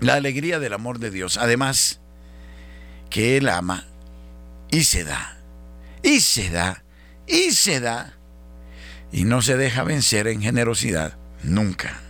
[0.00, 1.38] la alegría del amor de Dios?
[1.38, 2.00] Además,
[3.08, 3.86] que Él ama
[4.72, 5.36] y se da,
[6.02, 6.82] y se da,
[7.26, 8.14] y se da,
[9.12, 12.00] y no se deja vencer en generosidad nunca.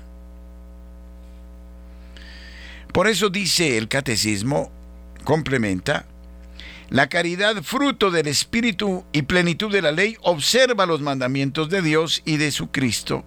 [2.92, 4.70] Por eso dice el catecismo,
[5.24, 6.06] complementa,
[6.88, 12.22] la caridad, fruto del Espíritu y plenitud de la ley, observa los mandamientos de Dios
[12.24, 13.24] y de su Cristo.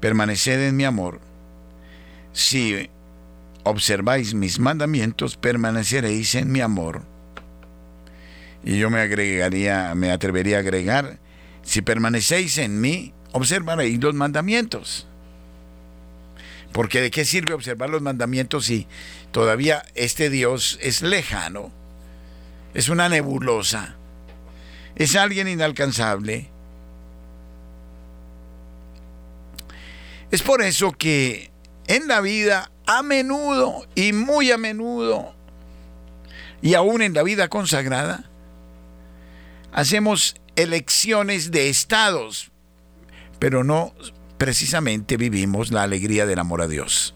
[0.00, 1.20] Permaneced en mi amor.
[2.34, 2.90] Si
[3.62, 7.17] observáis mis mandamientos, permaneceréis en mi amor
[8.64, 11.18] y yo me agregaría, me atrevería a agregar,
[11.62, 15.06] si permanecéis en mí, observaréis los mandamientos.
[16.72, 18.86] Porque de qué sirve observar los mandamientos si
[19.30, 21.72] todavía este Dios es lejano,
[22.74, 23.96] es una nebulosa,
[24.96, 26.50] es alguien inalcanzable.
[30.30, 31.50] Es por eso que
[31.86, 35.34] en la vida, a menudo y muy a menudo,
[36.60, 38.28] y aún en la vida consagrada,
[39.72, 42.50] hacemos elecciones de estados,
[43.38, 43.94] pero no
[44.38, 47.14] precisamente vivimos la alegría del amor a Dios.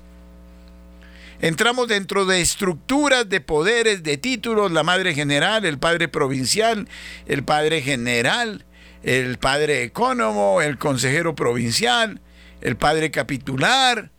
[1.41, 6.89] Entramos dentro de estructuras de poderes, de títulos, la madre general, el padre provincial,
[7.27, 8.65] el padre general,
[9.03, 12.21] el padre ecónomo, el consejero provincial,
[12.61, 14.13] el padre capitular,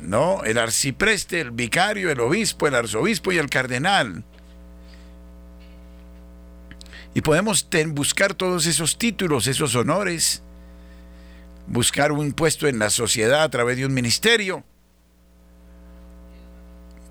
[0.00, 0.42] ¿no?
[0.44, 4.24] El arcipreste, el vicario, el obispo, el arzobispo y el cardenal.
[7.14, 10.42] Y podemos buscar todos esos títulos, esos honores,
[11.66, 14.64] buscar un puesto en la sociedad a través de un ministerio.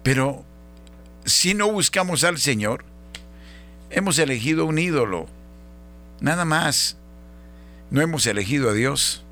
[0.04, 0.44] Pero
[1.26, 2.84] si no buscamos al Señor,
[3.92, 5.28] hemos elegido un ídolo,
[6.20, 6.98] nada más.
[7.92, 9.24] No hemos elegido a Dios.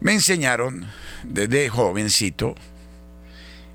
[0.00, 0.86] Me enseñaron
[1.24, 2.54] desde jovencito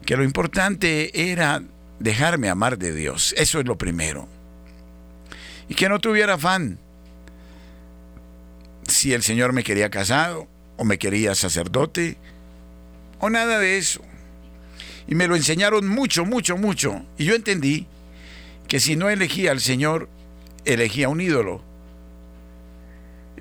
[0.06, 1.62] que lo importante era
[2.00, 3.34] dejarme amar de Dios.
[3.38, 4.28] Eso es lo primero.
[5.68, 6.80] Y que no tuviera afán
[8.88, 10.48] si el Señor me quería casado
[10.78, 12.18] o me quería sacerdote
[13.20, 14.02] o nada de eso.
[15.08, 17.04] Y me lo enseñaron mucho, mucho, mucho.
[17.18, 17.88] Y yo entendí
[18.68, 20.10] que si no elegía al Señor,
[20.66, 21.62] elegía un ídolo.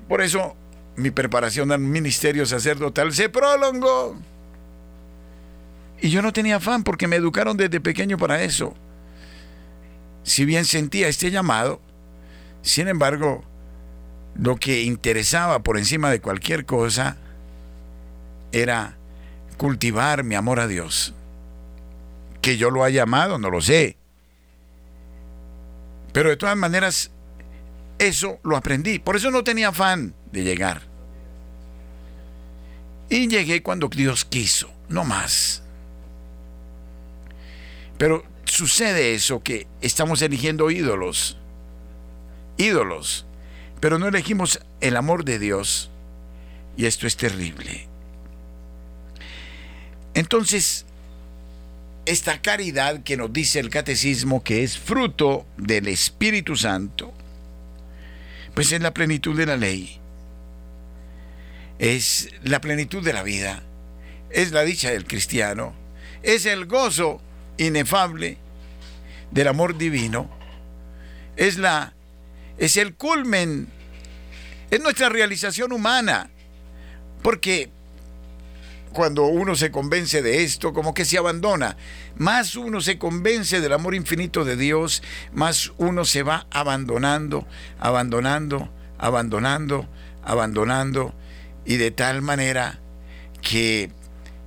[0.07, 0.55] Por eso
[0.95, 4.17] mi preparación al ministerio sacerdotal se prolongó.
[6.01, 8.73] Y yo no tenía afán porque me educaron desde pequeño para eso.
[10.23, 11.81] Si bien sentía este llamado,
[12.61, 13.43] sin embargo,
[14.35, 17.17] lo que interesaba por encima de cualquier cosa
[18.51, 18.97] era
[19.57, 21.13] cultivar mi amor a Dios.
[22.41, 23.97] Que yo lo haya amado, no lo sé.
[26.13, 27.11] Pero de todas maneras,
[27.97, 28.99] eso lo aprendí.
[28.99, 30.81] Por eso no tenía afán de llegar.
[33.09, 35.63] Y llegué cuando Dios quiso, no más.
[37.99, 41.37] Pero sucede eso, que estamos eligiendo ídolos.
[42.57, 43.25] Ídolos.
[43.81, 45.91] Pero no elegimos el amor de Dios.
[46.77, 47.87] Y esto es terrible.
[50.13, 50.85] Entonces,
[52.05, 57.13] esta caridad que nos dice el catecismo que es fruto del Espíritu Santo,
[58.53, 59.99] pues es la plenitud de la ley,
[61.79, 63.61] es la plenitud de la vida,
[64.29, 65.73] es la dicha del cristiano,
[66.23, 67.21] es el gozo
[67.59, 68.37] inefable
[69.31, 70.29] del amor divino,
[71.35, 71.93] es la
[72.57, 73.69] es el culmen,
[74.69, 76.29] es nuestra realización humana,
[77.21, 77.69] porque
[78.91, 81.77] cuando uno se convence de esto, como que se abandona.
[82.17, 87.47] Más uno se convence del amor infinito de Dios, más uno se va abandonando,
[87.79, 89.87] abandonando, abandonando,
[90.23, 91.13] abandonando,
[91.65, 92.79] y de tal manera
[93.41, 93.91] que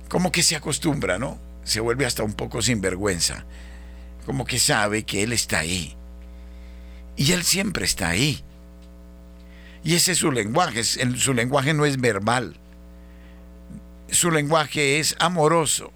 [0.09, 1.39] como que se acostumbra, ¿no?
[1.63, 3.45] Se vuelve hasta un poco sinvergüenza,
[4.25, 5.95] como que sabe que Él está ahí.
[7.15, 8.43] Y Él siempre está ahí.
[9.83, 12.59] Y ese es su lenguaje, su lenguaje no es verbal
[14.13, 15.91] su lenguaje es amoroso.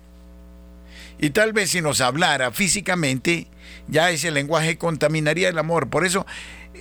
[1.20, 3.48] Y tal vez si nos hablara físicamente,
[3.88, 5.90] ya ese lenguaje contaminaría el amor.
[5.90, 6.26] Por eso,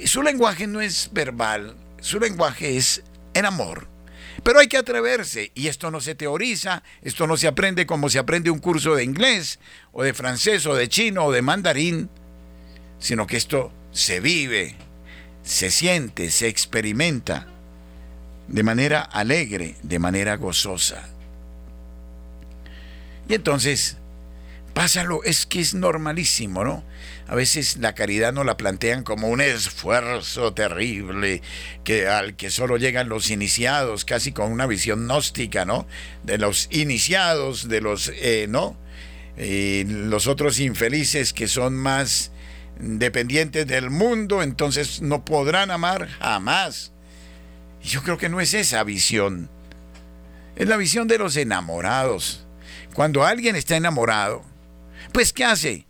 [0.05, 3.03] su lenguaje no es verbal, su lenguaje es
[3.35, 3.89] en amor.
[4.47, 8.21] Pero hay que atreverse, y esto no se teoriza, esto no se aprende como se
[8.21, 9.59] aprende un curso de inglés,
[9.91, 12.09] o de francés, o de chino, o de mandarín,
[13.01, 14.77] sino que esto se vive,
[15.43, 17.49] se siente, se experimenta
[18.47, 21.09] de manera alegre, de manera gozosa.
[23.29, 23.97] Y entonces,
[24.75, 26.85] pásalo, es que es normalísimo, ¿no?
[27.29, 31.43] A veces la caridad no la plantean como un esfuerzo terrible
[31.83, 35.87] que al que solo llegan los iniciados, casi con una visión gnóstica, ¿no?
[36.23, 38.77] De los iniciados, de los, eh, ¿no?
[39.37, 42.31] Y los otros infelices que son más
[42.79, 46.93] dependientes del mundo, entonces no podrán amar jamás.
[47.83, 49.51] Y yo creo que no es esa visión.
[50.55, 52.47] Es la visión de los enamorados
[52.97, 54.43] cuando alguien está enamorado,
[55.13, 55.86] pues ¿qué hace?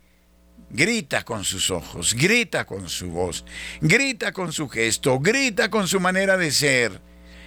[0.76, 3.46] Grita con sus ojos, grita con su voz,
[3.80, 7.00] grita con su gesto, grita con su manera de ser,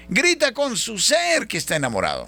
[0.09, 2.27] grita con su ser que está enamorado.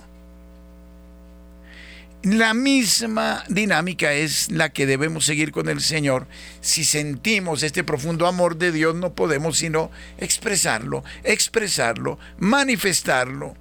[2.21, 6.27] La misma dinámica es la que debemos seguir con el Señor.
[6.59, 9.89] Si sentimos este profundo amor de Dios, no podemos sino
[10.19, 13.55] expresarlo, expresarlo, manifestarlo.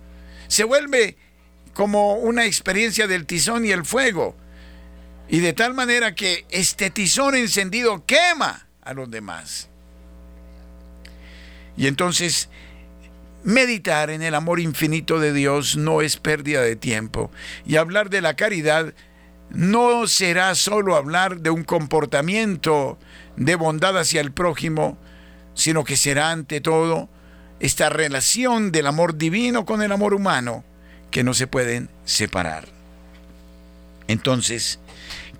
[0.46, 1.16] Se vuelve
[1.72, 4.36] como una experiencia del tizón y el fuego.
[5.30, 9.68] Y de tal manera que este tizón encendido quema a los demás.
[11.76, 12.48] Y entonces,
[13.44, 17.30] meditar en el amor infinito de Dios no es pérdida de tiempo.
[17.64, 18.92] Y hablar de la caridad
[19.50, 22.98] no será solo hablar de un comportamiento
[23.36, 24.98] de bondad hacia el prójimo,
[25.54, 27.08] sino que será ante todo
[27.60, 30.64] esta relación del amor divino con el amor humano
[31.10, 32.68] que no se pueden separar.
[34.08, 34.80] Entonces,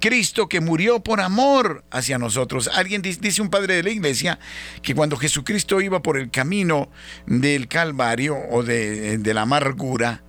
[0.01, 2.69] Cristo que murió por amor hacia nosotros.
[2.75, 4.39] Alguien dice un padre de la iglesia
[4.83, 6.91] que cuando Jesucristo iba por el camino
[7.27, 10.23] del Calvario o de, la amargura,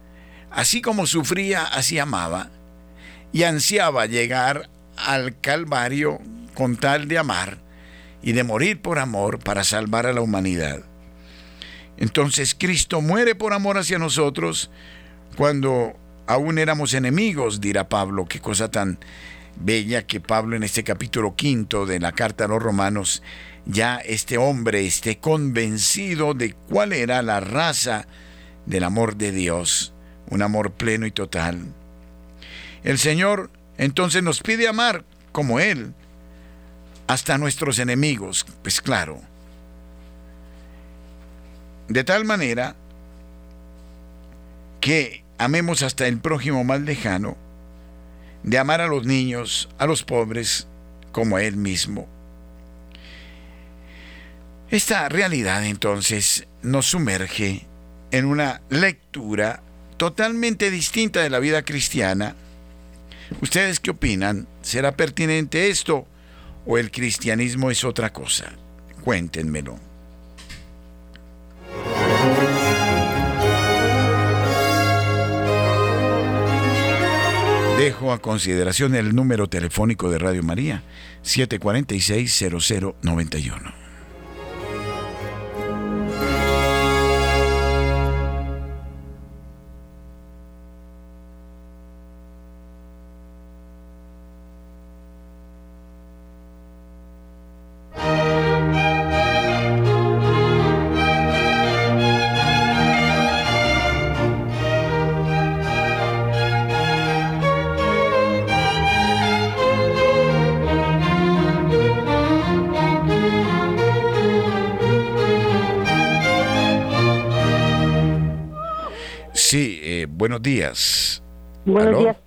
[0.52, 2.52] así como sufría, así amaba
[3.34, 6.20] y ansiaba llegar al Calvario
[6.54, 7.60] con tal de amar
[8.22, 10.84] y de morir por amor para salvar a la humanidad.
[11.98, 14.70] Entonces Cristo muere por amor hacia nosotros,
[15.38, 15.96] cuando
[16.28, 19.00] aún éramos enemigos, dirá Pablo, qué cosa tan
[19.64, 23.24] bella que Pablo en este capítulo quinto de la carta a los romanos,
[23.66, 28.08] ya este hombre esté convencido de cuál era la raza
[28.66, 29.94] del amor de Dios,
[30.30, 31.74] un amor pleno y total.
[32.84, 35.94] El Señor entonces nos pide amar como Él,
[37.08, 39.22] hasta nuestros enemigos, pues claro.
[41.88, 42.76] De tal manera
[44.80, 47.38] que amemos hasta el prójimo más lejano,
[48.44, 50.68] de amar a los niños, a los pobres,
[51.12, 52.08] como Él mismo.
[54.70, 57.68] Esta realidad entonces nos sumerge
[58.12, 59.62] en una lectura
[59.98, 62.36] totalmente distinta de la vida cristiana,
[63.40, 64.48] ¿Ustedes qué opinan?
[64.62, 66.06] ¿Será pertinente esto
[66.66, 68.52] o el cristianismo es otra cosa?
[69.04, 69.91] Cuéntenmelo.
[77.82, 80.84] Dejo a consideración el número telefónico de Radio María,
[81.24, 83.81] 746-0091.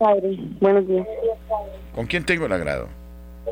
[0.04, 0.38] Padre.
[0.60, 1.06] Buenos días.
[1.94, 2.88] ¿Con quién tengo el agrado?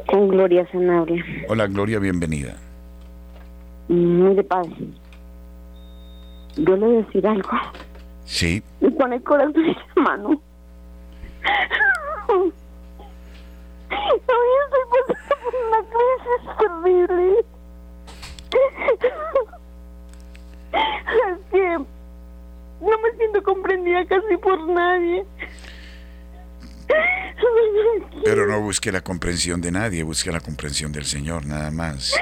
[0.07, 1.25] Con Gloria Sanabria.
[1.49, 2.57] Hola, Gloria, bienvenida.
[3.89, 4.77] Mire, padre.
[6.57, 7.49] Yo le voy a decir algo.
[8.25, 8.63] Sí.
[8.83, 10.29] Y con el corazón en la mano.
[12.29, 12.53] Hoy
[14.65, 16.42] estoy pasando por una crisis
[28.73, 32.05] busque la comprensión de nadie, busque la comprensión del Señor, nada más.
[32.05, 32.19] Sí,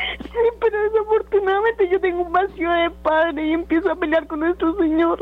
[0.58, 5.20] pero desafortunadamente yo tengo un vacío de padre y empiezo a pelear con nuestro Señor.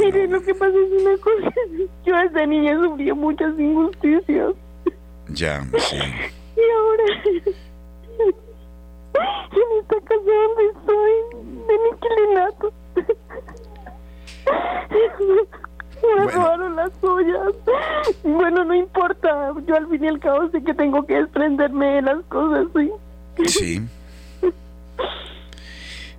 [0.00, 1.52] Mire, lo que pasa es una cosa.
[2.06, 4.54] Yo desde niña sufrí muchas injusticias.
[5.28, 5.98] Ya, sí.
[6.56, 7.04] Y ahora
[8.24, 11.12] en esta casa donde estoy,
[11.68, 11.90] de mi
[16.16, 16.38] Me bueno.
[16.38, 17.54] robaron las ollas.
[18.22, 19.52] Bueno, no importa.
[19.66, 22.90] Yo al fin y al cabo sé que tengo que desprenderme de las cosas, sí.
[23.46, 23.80] Sí.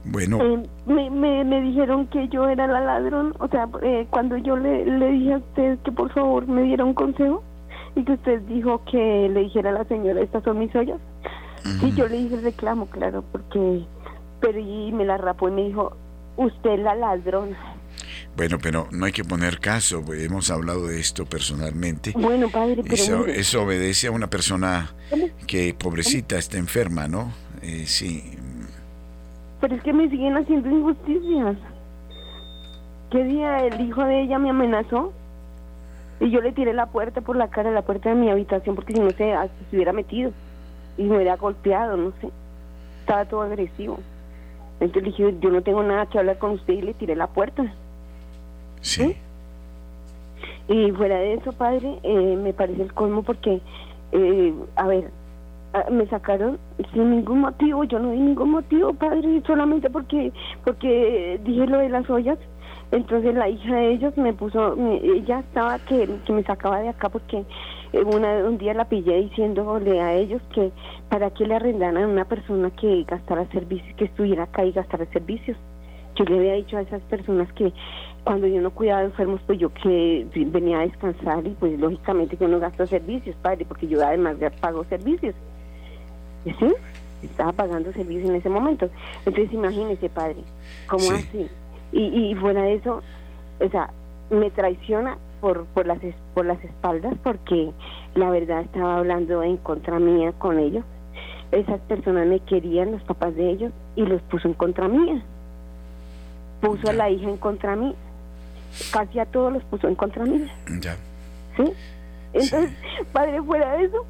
[0.06, 0.40] Bueno.
[0.42, 3.34] Eh, me, me, me, dijeron que yo era la ladrón.
[3.40, 6.86] O sea, eh, cuando yo le, le dije a usted que por favor me diera
[6.86, 7.44] un consejo
[7.96, 11.00] y que usted dijo que le dijera a la señora, estas son mis ollas.
[11.80, 13.84] Sí, yo le hice el reclamo, claro, porque...
[14.40, 15.94] Pero y me la rapó y me dijo,
[16.38, 17.58] usted es la ladrona.
[18.36, 22.12] Bueno, pero no hay que poner caso, hemos hablado de esto personalmente.
[22.16, 23.26] Bueno, padre, pero...
[23.28, 24.94] Eso, obedece a una persona
[25.48, 27.32] que, pobrecita, está enferma, ¿no?
[27.62, 28.24] Eh, sí.
[29.62, 31.56] Pero es que me siguen haciendo injusticias.
[33.10, 35.14] ¿Qué día el hijo de ella me amenazó?
[36.20, 38.94] Y yo le tiré la puerta por la cara, la puerta de mi habitación, porque
[38.94, 39.34] si no se,
[39.70, 40.32] se hubiera metido
[40.98, 42.30] y me hubiera golpeado, no sé.
[43.02, 44.00] Estaba todo agresivo.
[44.82, 47.28] Entonces le dije, yo no tengo nada que hablar con usted y le tiré la
[47.28, 47.74] puerta.
[48.86, 49.16] Sí.
[50.68, 53.60] Y fuera de eso, padre, eh, me parece el colmo porque,
[54.12, 55.10] eh, a ver,
[55.92, 56.60] me sacaron
[56.94, 60.32] sin ningún motivo, yo no di ningún motivo, padre, solamente porque
[60.64, 62.38] porque dije lo de las ollas.
[62.92, 67.10] Entonces la hija de ellos me puso, ella estaba que, que me sacaba de acá
[67.10, 67.44] porque
[67.92, 70.72] eh, una, un día la pillé diciéndole a ellos que
[71.10, 75.06] para qué le arrendaran a una persona que gastara servicios, que estuviera acá y gastara
[75.08, 75.58] servicios.
[76.16, 77.74] Yo le había dicho a esas personas que
[78.26, 82.36] cuando yo no cuidaba de enfermos, pues yo que venía a descansar y pues lógicamente
[82.36, 85.36] que no gasto servicios, padre, porque yo además pago servicios.
[86.44, 86.74] ¿Sí?
[87.24, 88.90] Estaba pagando servicios en ese momento.
[89.26, 90.38] Entonces imagínese, padre,
[90.88, 91.48] ¿cómo así?
[91.92, 93.02] Y, y fuera de eso,
[93.60, 93.92] o sea,
[94.32, 96.00] me traiciona por, por, las,
[96.34, 97.72] por las espaldas porque
[98.16, 100.84] la verdad estaba hablando en contra mía con ellos.
[101.52, 105.22] Esas personas me querían, los papás de ellos, y los puso en contra mía.
[106.60, 107.96] Puso a la hija en contra mí.
[108.92, 110.54] Casi a todos los puso en contra mía.
[110.82, 110.96] Ya.
[111.56, 111.72] ¿Sí?
[112.34, 112.72] Entonces,
[113.14, 114.06] padre, fuera de eso,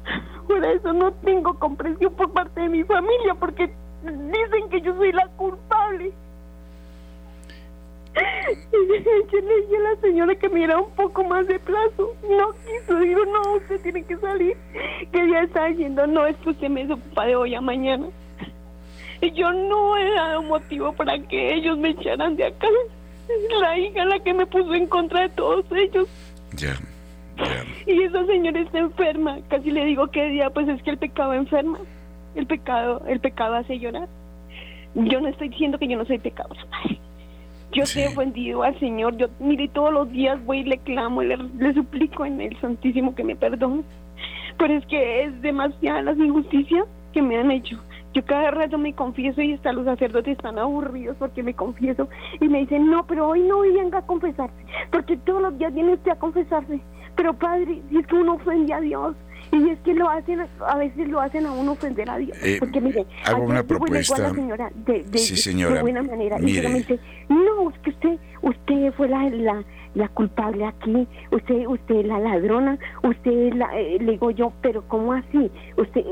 [0.46, 3.70] fuera de eso no tengo comprensión por parte de mi familia porque
[4.02, 6.12] dicen que yo soy la culpable.
[8.72, 12.14] Yo le dije a la señora que me diera un poco más de plazo.
[12.28, 14.56] No quiso, digo, no, usted tiene que salir.
[15.12, 18.06] Que ya está diciendo, no, es que usted me ocupa de hoy a mañana.
[19.20, 22.68] Y yo no he dado motivo para que ellos me echaran de acá.
[23.60, 26.08] La hija la que me puso en contra de todos ellos.
[26.52, 26.76] Ya,
[27.86, 29.38] Y esa señora está enferma.
[29.48, 31.78] Casi le digo que día, pues es que el pecado enferma.
[32.34, 34.08] El pecado, el pecado hace llorar.
[34.94, 36.60] Yo no estoy diciendo que yo no soy pecadora.
[37.72, 39.16] Yo te he ofendido al Señor.
[39.16, 43.14] Yo, mire, todos los días voy y le clamo, le, le suplico en el Santísimo
[43.14, 43.82] que me perdone.
[44.58, 47.78] Pero es que es demasiadas las injusticias que me han hecho.
[48.16, 52.08] Yo cada rato me confieso y hasta los sacerdotes están aburridos porque me confieso
[52.40, 54.56] y me dicen, no, pero hoy no venga a confesarse,
[54.90, 56.80] porque todos los días viene usted a confesarse.
[57.14, 59.14] pero padre, si es que uno ofende a Dios,
[59.52, 62.38] y es que lo hacen, a veces lo hacen a uno ofender a Dios.
[62.42, 64.30] Eh, porque mire, hago una la propuesta.
[64.34, 65.74] señora de, de, Sí, señora.
[65.74, 66.38] de buena manera.
[66.38, 66.70] Mire.
[67.28, 69.62] Y no, es que usted, usted fue la, la,
[69.96, 74.52] la culpable aquí, usted, usted es la ladrona, usted es la, eh, le digo yo,
[74.60, 75.50] pero ¿cómo así?
[75.76, 76.04] Usted,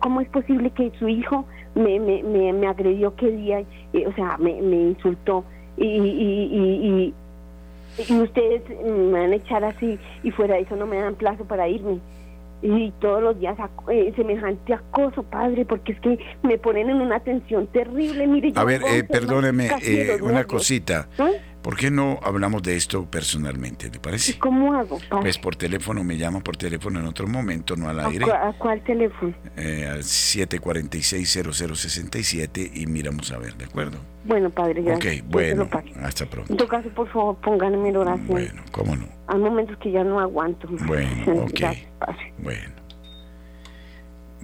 [0.00, 3.62] ¿cómo es posible que su hijo me, me, me, me agredió qué día,
[3.92, 5.44] eh, o sea, me, me insultó
[5.76, 7.14] y, y, y,
[7.98, 11.14] y, y ustedes me van a echar así y fuera de eso no me dan
[11.14, 12.00] plazo para irme?
[12.62, 13.56] y todos los días
[13.90, 18.26] eh, semejante acoso, padre, porque es que me ponen en una tensión terrible.
[18.26, 21.08] Mire, yo A ver, eh, perdóneme eh, una cosita.
[21.66, 23.88] ¿Por qué no hablamos de esto personalmente?
[23.90, 24.38] ¿Le ¿Y parece?
[24.38, 25.22] cómo hago, padre?
[25.22, 28.50] Pues por teléfono, me llama por teléfono en otro momento, no al ¿A, aire, cua-
[28.50, 29.34] a cuál teléfono?
[29.56, 33.98] eh, al 746-0067 y miramos a ver, ¿de acuerdo?
[34.24, 35.16] Bueno, padre, Ok, gracias.
[35.16, 35.68] Yo se bueno,
[36.04, 36.54] hasta En pronto.
[36.54, 38.26] todo caso, por favor, pónganme en oración.
[38.28, 39.08] Bueno, cómo no.
[39.26, 40.68] Hay momentos que ya no aguanto.
[40.86, 41.50] Bueno, ok.
[41.52, 42.32] Gracias, padre.
[42.38, 42.74] Bueno.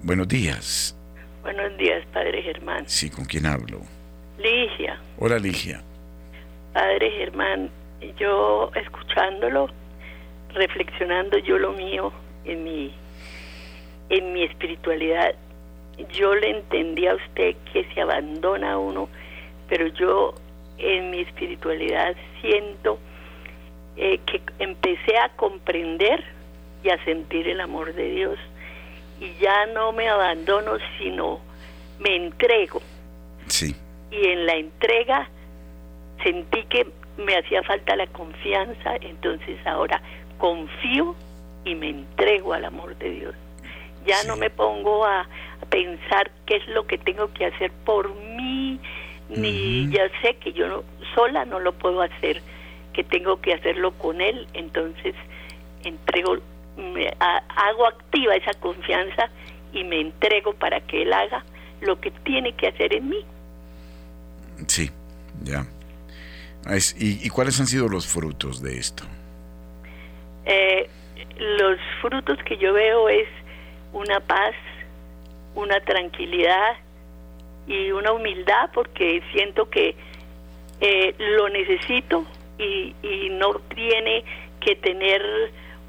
[0.03, 0.93] Buenos días.
[1.41, 2.83] Buenos días, Padre Germán.
[2.87, 3.79] Sí, ¿con quién hablo?
[4.37, 5.81] Ligia, Hola, Ligia.
[6.73, 7.69] Padre Germán,
[8.17, 9.69] yo escuchándolo,
[10.53, 12.11] reflexionando yo lo mío
[12.45, 12.93] en mi,
[14.09, 15.35] en mi espiritualidad,
[16.11, 19.07] yo le entendí a usted que se abandona uno,
[19.69, 20.33] pero yo
[20.77, 22.97] en mi espiritualidad siento
[23.95, 26.23] eh, que empecé a comprender
[26.83, 28.39] y a sentir el amor de Dios.
[29.19, 31.39] Y ya no me abandono, sino
[31.99, 32.81] me entrego.
[33.47, 33.75] Sí,
[34.11, 35.29] y en la entrega
[36.21, 36.87] sentí que
[37.17, 40.01] me hacía falta la confianza, entonces ahora
[40.37, 41.15] confío
[41.65, 43.35] y me entrego al amor de Dios.
[44.05, 44.27] Ya Sí.
[44.27, 48.79] no me pongo a, a pensar qué es lo que tengo que hacer por mí,
[49.29, 50.83] ni ya sé que yo no,
[51.15, 52.41] sola no lo puedo hacer,
[52.91, 55.15] que tengo que hacerlo con Él, entonces
[55.83, 56.37] entrego,
[56.77, 59.29] me, a- hago activa esa confianza
[59.71, 61.43] y me entrego para que Él haga
[61.81, 63.25] lo que tiene que hacer en mí.
[64.67, 64.91] sí,
[65.43, 65.65] ya.
[66.69, 69.03] Es- y, ¿Y cuáles han sido los frutos de esto?
[70.45, 70.89] Eh,
[71.37, 73.27] los frutos que yo veo es
[73.93, 74.53] una paz,
[75.55, 76.77] una tranquilidad
[77.67, 79.95] y una humildad porque siento que
[80.81, 82.25] eh, lo necesito
[82.57, 84.23] y, y no tiene
[84.59, 85.21] que tener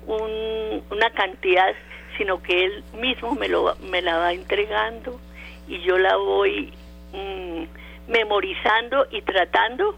[0.07, 1.73] un- una cantidad,
[2.17, 5.21] sino que él mismo me, lo, me la va entregando
[5.67, 6.73] y yo la voy
[7.13, 7.65] mm,
[8.13, 9.97] memorizando y tratando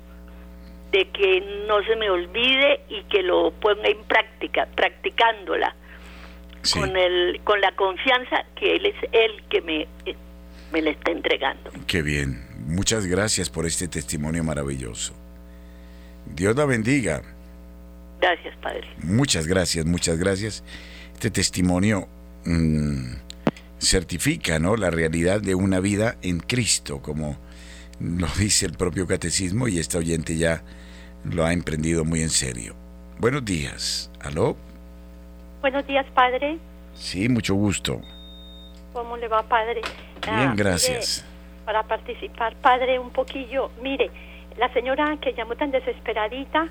[0.96, 5.74] de que no se me olvide y que lo ponga en práctica, practicándola
[6.62, 10.16] Sí, con el con la confianza que él es el que me eh,
[10.72, 11.70] me la está entregando.
[11.86, 12.44] qué bien.
[12.66, 15.14] Muchas gracias por este testimonio maravilloso.
[16.34, 17.22] Dios la bendiga.
[18.20, 18.88] Gracias, Padre.
[19.02, 20.64] Muchas gracias, muchas gracias.
[21.12, 22.08] Este testimonio
[22.44, 23.14] mm,
[23.78, 24.76] certifica ¿no?
[24.76, 27.38] la realidad de una vida en Cristo, como
[28.00, 30.64] lo dice el propio catecismo, y esta oyente ya
[31.32, 32.74] lo ha emprendido muy en serio.
[33.18, 34.10] Buenos días.
[34.22, 34.56] ¿Aló?
[35.60, 36.58] Buenos días, padre.
[36.94, 38.00] Sí, mucho gusto.
[38.92, 39.80] ¿Cómo le va, padre?
[40.26, 41.24] Ah, Bien, mire, gracias.
[41.64, 43.70] para participar, padre, un poquillo.
[43.82, 44.10] Mire,
[44.58, 46.68] la señora que llamó tan desesperadita,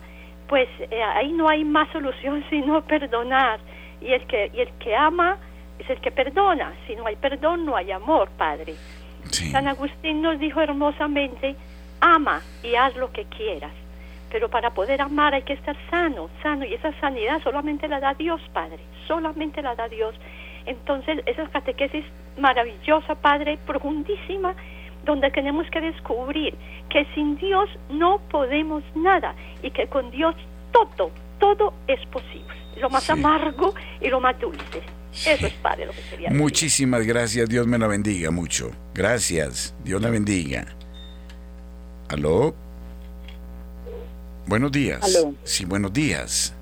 [0.48, 3.60] pues eh, ahí no hay más solución sino perdonar.
[4.02, 5.38] Y el que y el que ama
[5.80, 6.74] es el que perdona.
[6.88, 8.76] Si no hay perdón, no hay amor, padre.
[9.32, 11.56] Sí, San Agustín nos dijo hermosamente,
[12.00, 13.72] ama y haz lo que quieras.
[14.32, 18.14] Pero para poder amar hay que estar sano, sano, y esa sanidad solamente la da
[18.14, 20.16] Dios, Padre, solamente la da Dios.
[20.66, 22.04] Entonces, esa catequesis
[22.38, 24.56] maravillosa, Padre, profundísima,
[25.06, 26.56] donde tenemos que descubrir
[26.90, 30.36] que sin Dios no podemos nada y que con Dios
[30.72, 32.56] todo, todo es posible.
[32.78, 33.12] Lo más Sí.
[33.12, 34.82] amargo y lo más dulce.
[35.12, 36.42] Eso es, Padre, lo que quería decir.
[36.42, 37.48] Muchísimas gracias.
[37.48, 38.72] Dios me la bendiga mucho.
[38.94, 39.74] Gracias.
[39.84, 40.66] Dios la bendiga.
[42.10, 42.54] ¿Aló?
[44.48, 45.02] Buenos días.
[45.04, 45.34] Aló.
[45.44, 46.54] Sí, buenos días.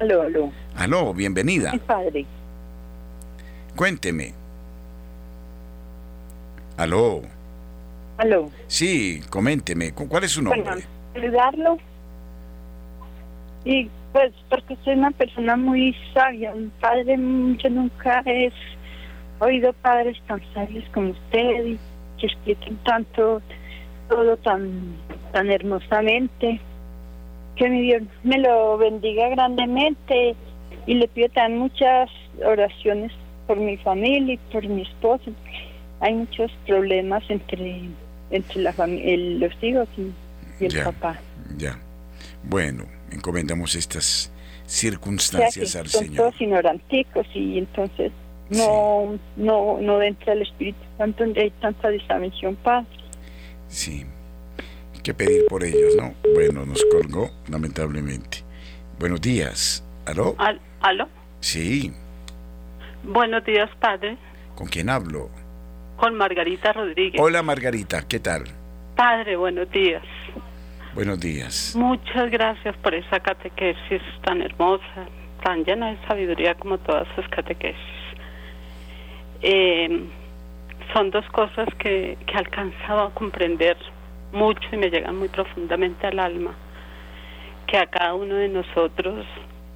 [0.00, 0.52] Aló, aló.
[0.76, 1.72] Aló, bienvenida.
[1.72, 2.26] Mi padre.
[3.76, 4.32] Cuénteme.
[6.76, 7.22] Aló.
[8.16, 8.50] Aló.
[8.66, 9.92] Sí, coménteme.
[9.92, 10.84] ¿cu- ¿Cuál es su Bueno, nombre?
[11.12, 11.78] saludarlo.
[13.64, 16.52] Y pues porque soy una persona muy sabia.
[16.54, 17.16] Un padre,
[17.62, 18.50] yo nunca he
[19.40, 21.78] oído padres tan sabios como usted y
[22.18, 23.42] que expliquen tanto,
[24.08, 24.96] todo tan,
[25.32, 26.60] tan hermosamente.
[27.58, 30.34] Que mi Dios me lo bendiga grandemente
[30.86, 32.08] y le pido también muchas
[32.46, 33.12] oraciones
[33.46, 35.30] por mi familia y por mi esposo.
[36.00, 37.82] Hay muchos problemas entre
[38.30, 40.02] entre la fami- los hijos y,
[40.62, 40.84] y el Ya.
[40.84, 41.18] papá.
[41.56, 41.78] Ya.
[42.44, 44.30] Bueno, encomendamos estas
[44.66, 46.16] circunstancias o sea, al son Señor.
[46.16, 48.12] todos ignoranticos y entonces
[48.50, 52.86] no, no, no entra el Espíritu Santo donde hay tanta desavención, Padre.
[53.68, 54.04] Sí.
[55.08, 56.12] Que pedir por ellos, ¿no?
[56.34, 58.42] Bueno, nos colgó, lamentablemente.
[58.98, 59.82] Buenos días.
[60.04, 60.34] ¿Aló?
[60.36, 61.08] Al- ¿Aló?
[61.40, 61.94] Sí.
[63.04, 64.18] Buenos días, padre.
[64.54, 65.30] ¿Con quién hablo?
[65.96, 67.18] Con Margarita Rodríguez.
[67.22, 68.44] Hola Margarita, ¿qué tal?
[68.96, 70.02] Padre, buenos días.
[70.92, 71.72] Buenos días.
[71.74, 75.08] Muchas gracias por esa catequesis tan hermosa,
[75.42, 77.80] tan llena de sabiduría como todas sus catequesis.
[79.40, 80.04] Eh,
[80.92, 83.78] son dos cosas que, que he alcanzado a comprender
[84.32, 86.52] mucho y me llegan muy profundamente al alma.
[87.66, 89.26] Que a cada uno de nosotros,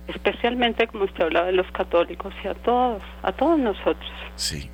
[0.09, 4.71] especialmente como usted hablaba de los católicos y a todos, a todos nosotros, Sí.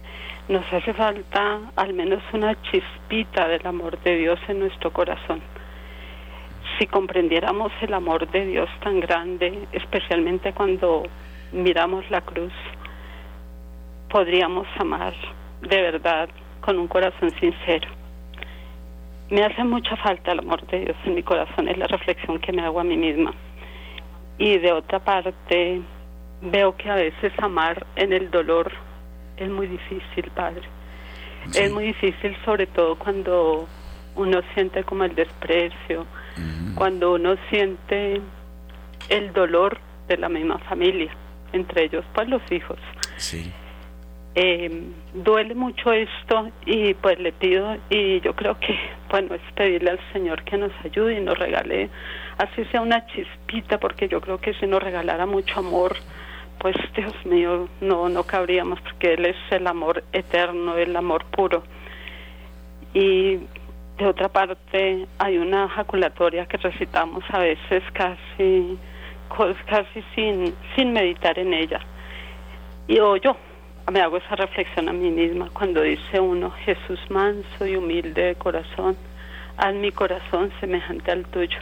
[0.48, 5.40] nos hace falta al menos una chispita del amor de Dios en nuestro corazón.
[6.78, 11.02] Si comprendiéramos el amor de Dios tan grande, especialmente cuando
[11.52, 12.52] miramos la cruz,
[14.10, 15.12] podríamos amar
[15.62, 16.28] de verdad
[16.60, 17.88] con un corazón sincero.
[19.30, 22.52] Me hace mucha falta el amor de Dios en mi corazón, es la reflexión que
[22.52, 23.34] me hago a mí misma.
[24.38, 25.82] Y de otra parte,
[26.40, 28.72] veo que a veces amar en el dolor
[29.36, 30.62] es muy difícil, Padre.
[31.50, 31.62] Sí.
[31.62, 33.68] Es muy difícil, sobre todo cuando
[34.16, 36.06] uno siente como el desprecio,
[36.74, 38.20] cuando uno siente
[39.08, 41.10] el dolor de la misma familia,
[41.52, 42.78] entre ellos pues los hijos.
[43.16, 43.52] Sí.
[44.40, 44.70] Eh,
[45.14, 48.72] duele mucho esto y pues le pido y yo creo que
[49.10, 51.90] bueno es pedirle al Señor que nos ayude y nos regale
[52.38, 55.96] así sea una chispita porque yo creo que si nos regalara mucho amor
[56.60, 61.64] pues Dios mío no no cabríamos porque él es el amor eterno el amor puro.
[62.94, 63.38] Y
[63.98, 68.78] de otra parte hay una jaculatoria que recitamos a veces casi
[69.66, 71.80] casi sin sin meditar en ella.
[72.86, 73.36] Y o yo
[73.90, 78.34] me hago esa reflexión a mí misma cuando dice uno, Jesús manso y humilde de
[78.34, 78.96] corazón,
[79.56, 81.58] haz mi corazón semejante al tuyo.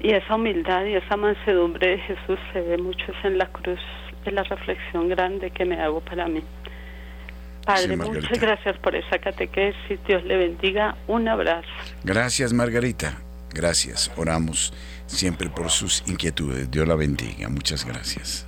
[0.00, 3.80] Y esa humildad y esa mansedumbre de Jesús se ve mucho en la cruz,
[4.24, 6.42] es la reflexión grande que me hago para mí.
[7.64, 11.68] Padre, Sí, muchas gracias por esa catequesis, Dios le bendiga, un abrazo.
[12.04, 13.18] Gracias Margarita.
[13.56, 14.12] Gracias.
[14.16, 14.74] Oramos
[15.06, 16.70] siempre por sus inquietudes.
[16.70, 17.48] Dios la bendiga.
[17.48, 18.45] Muchas gracias.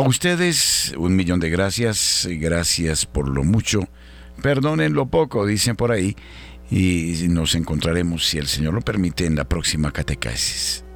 [0.00, 3.86] A ustedes un millón de gracias, gracias por lo mucho,
[4.40, 6.16] perdonen lo poco, dicen por ahí,
[6.70, 10.86] y nos encontraremos, si el Señor lo permite, en la próxima catequesis.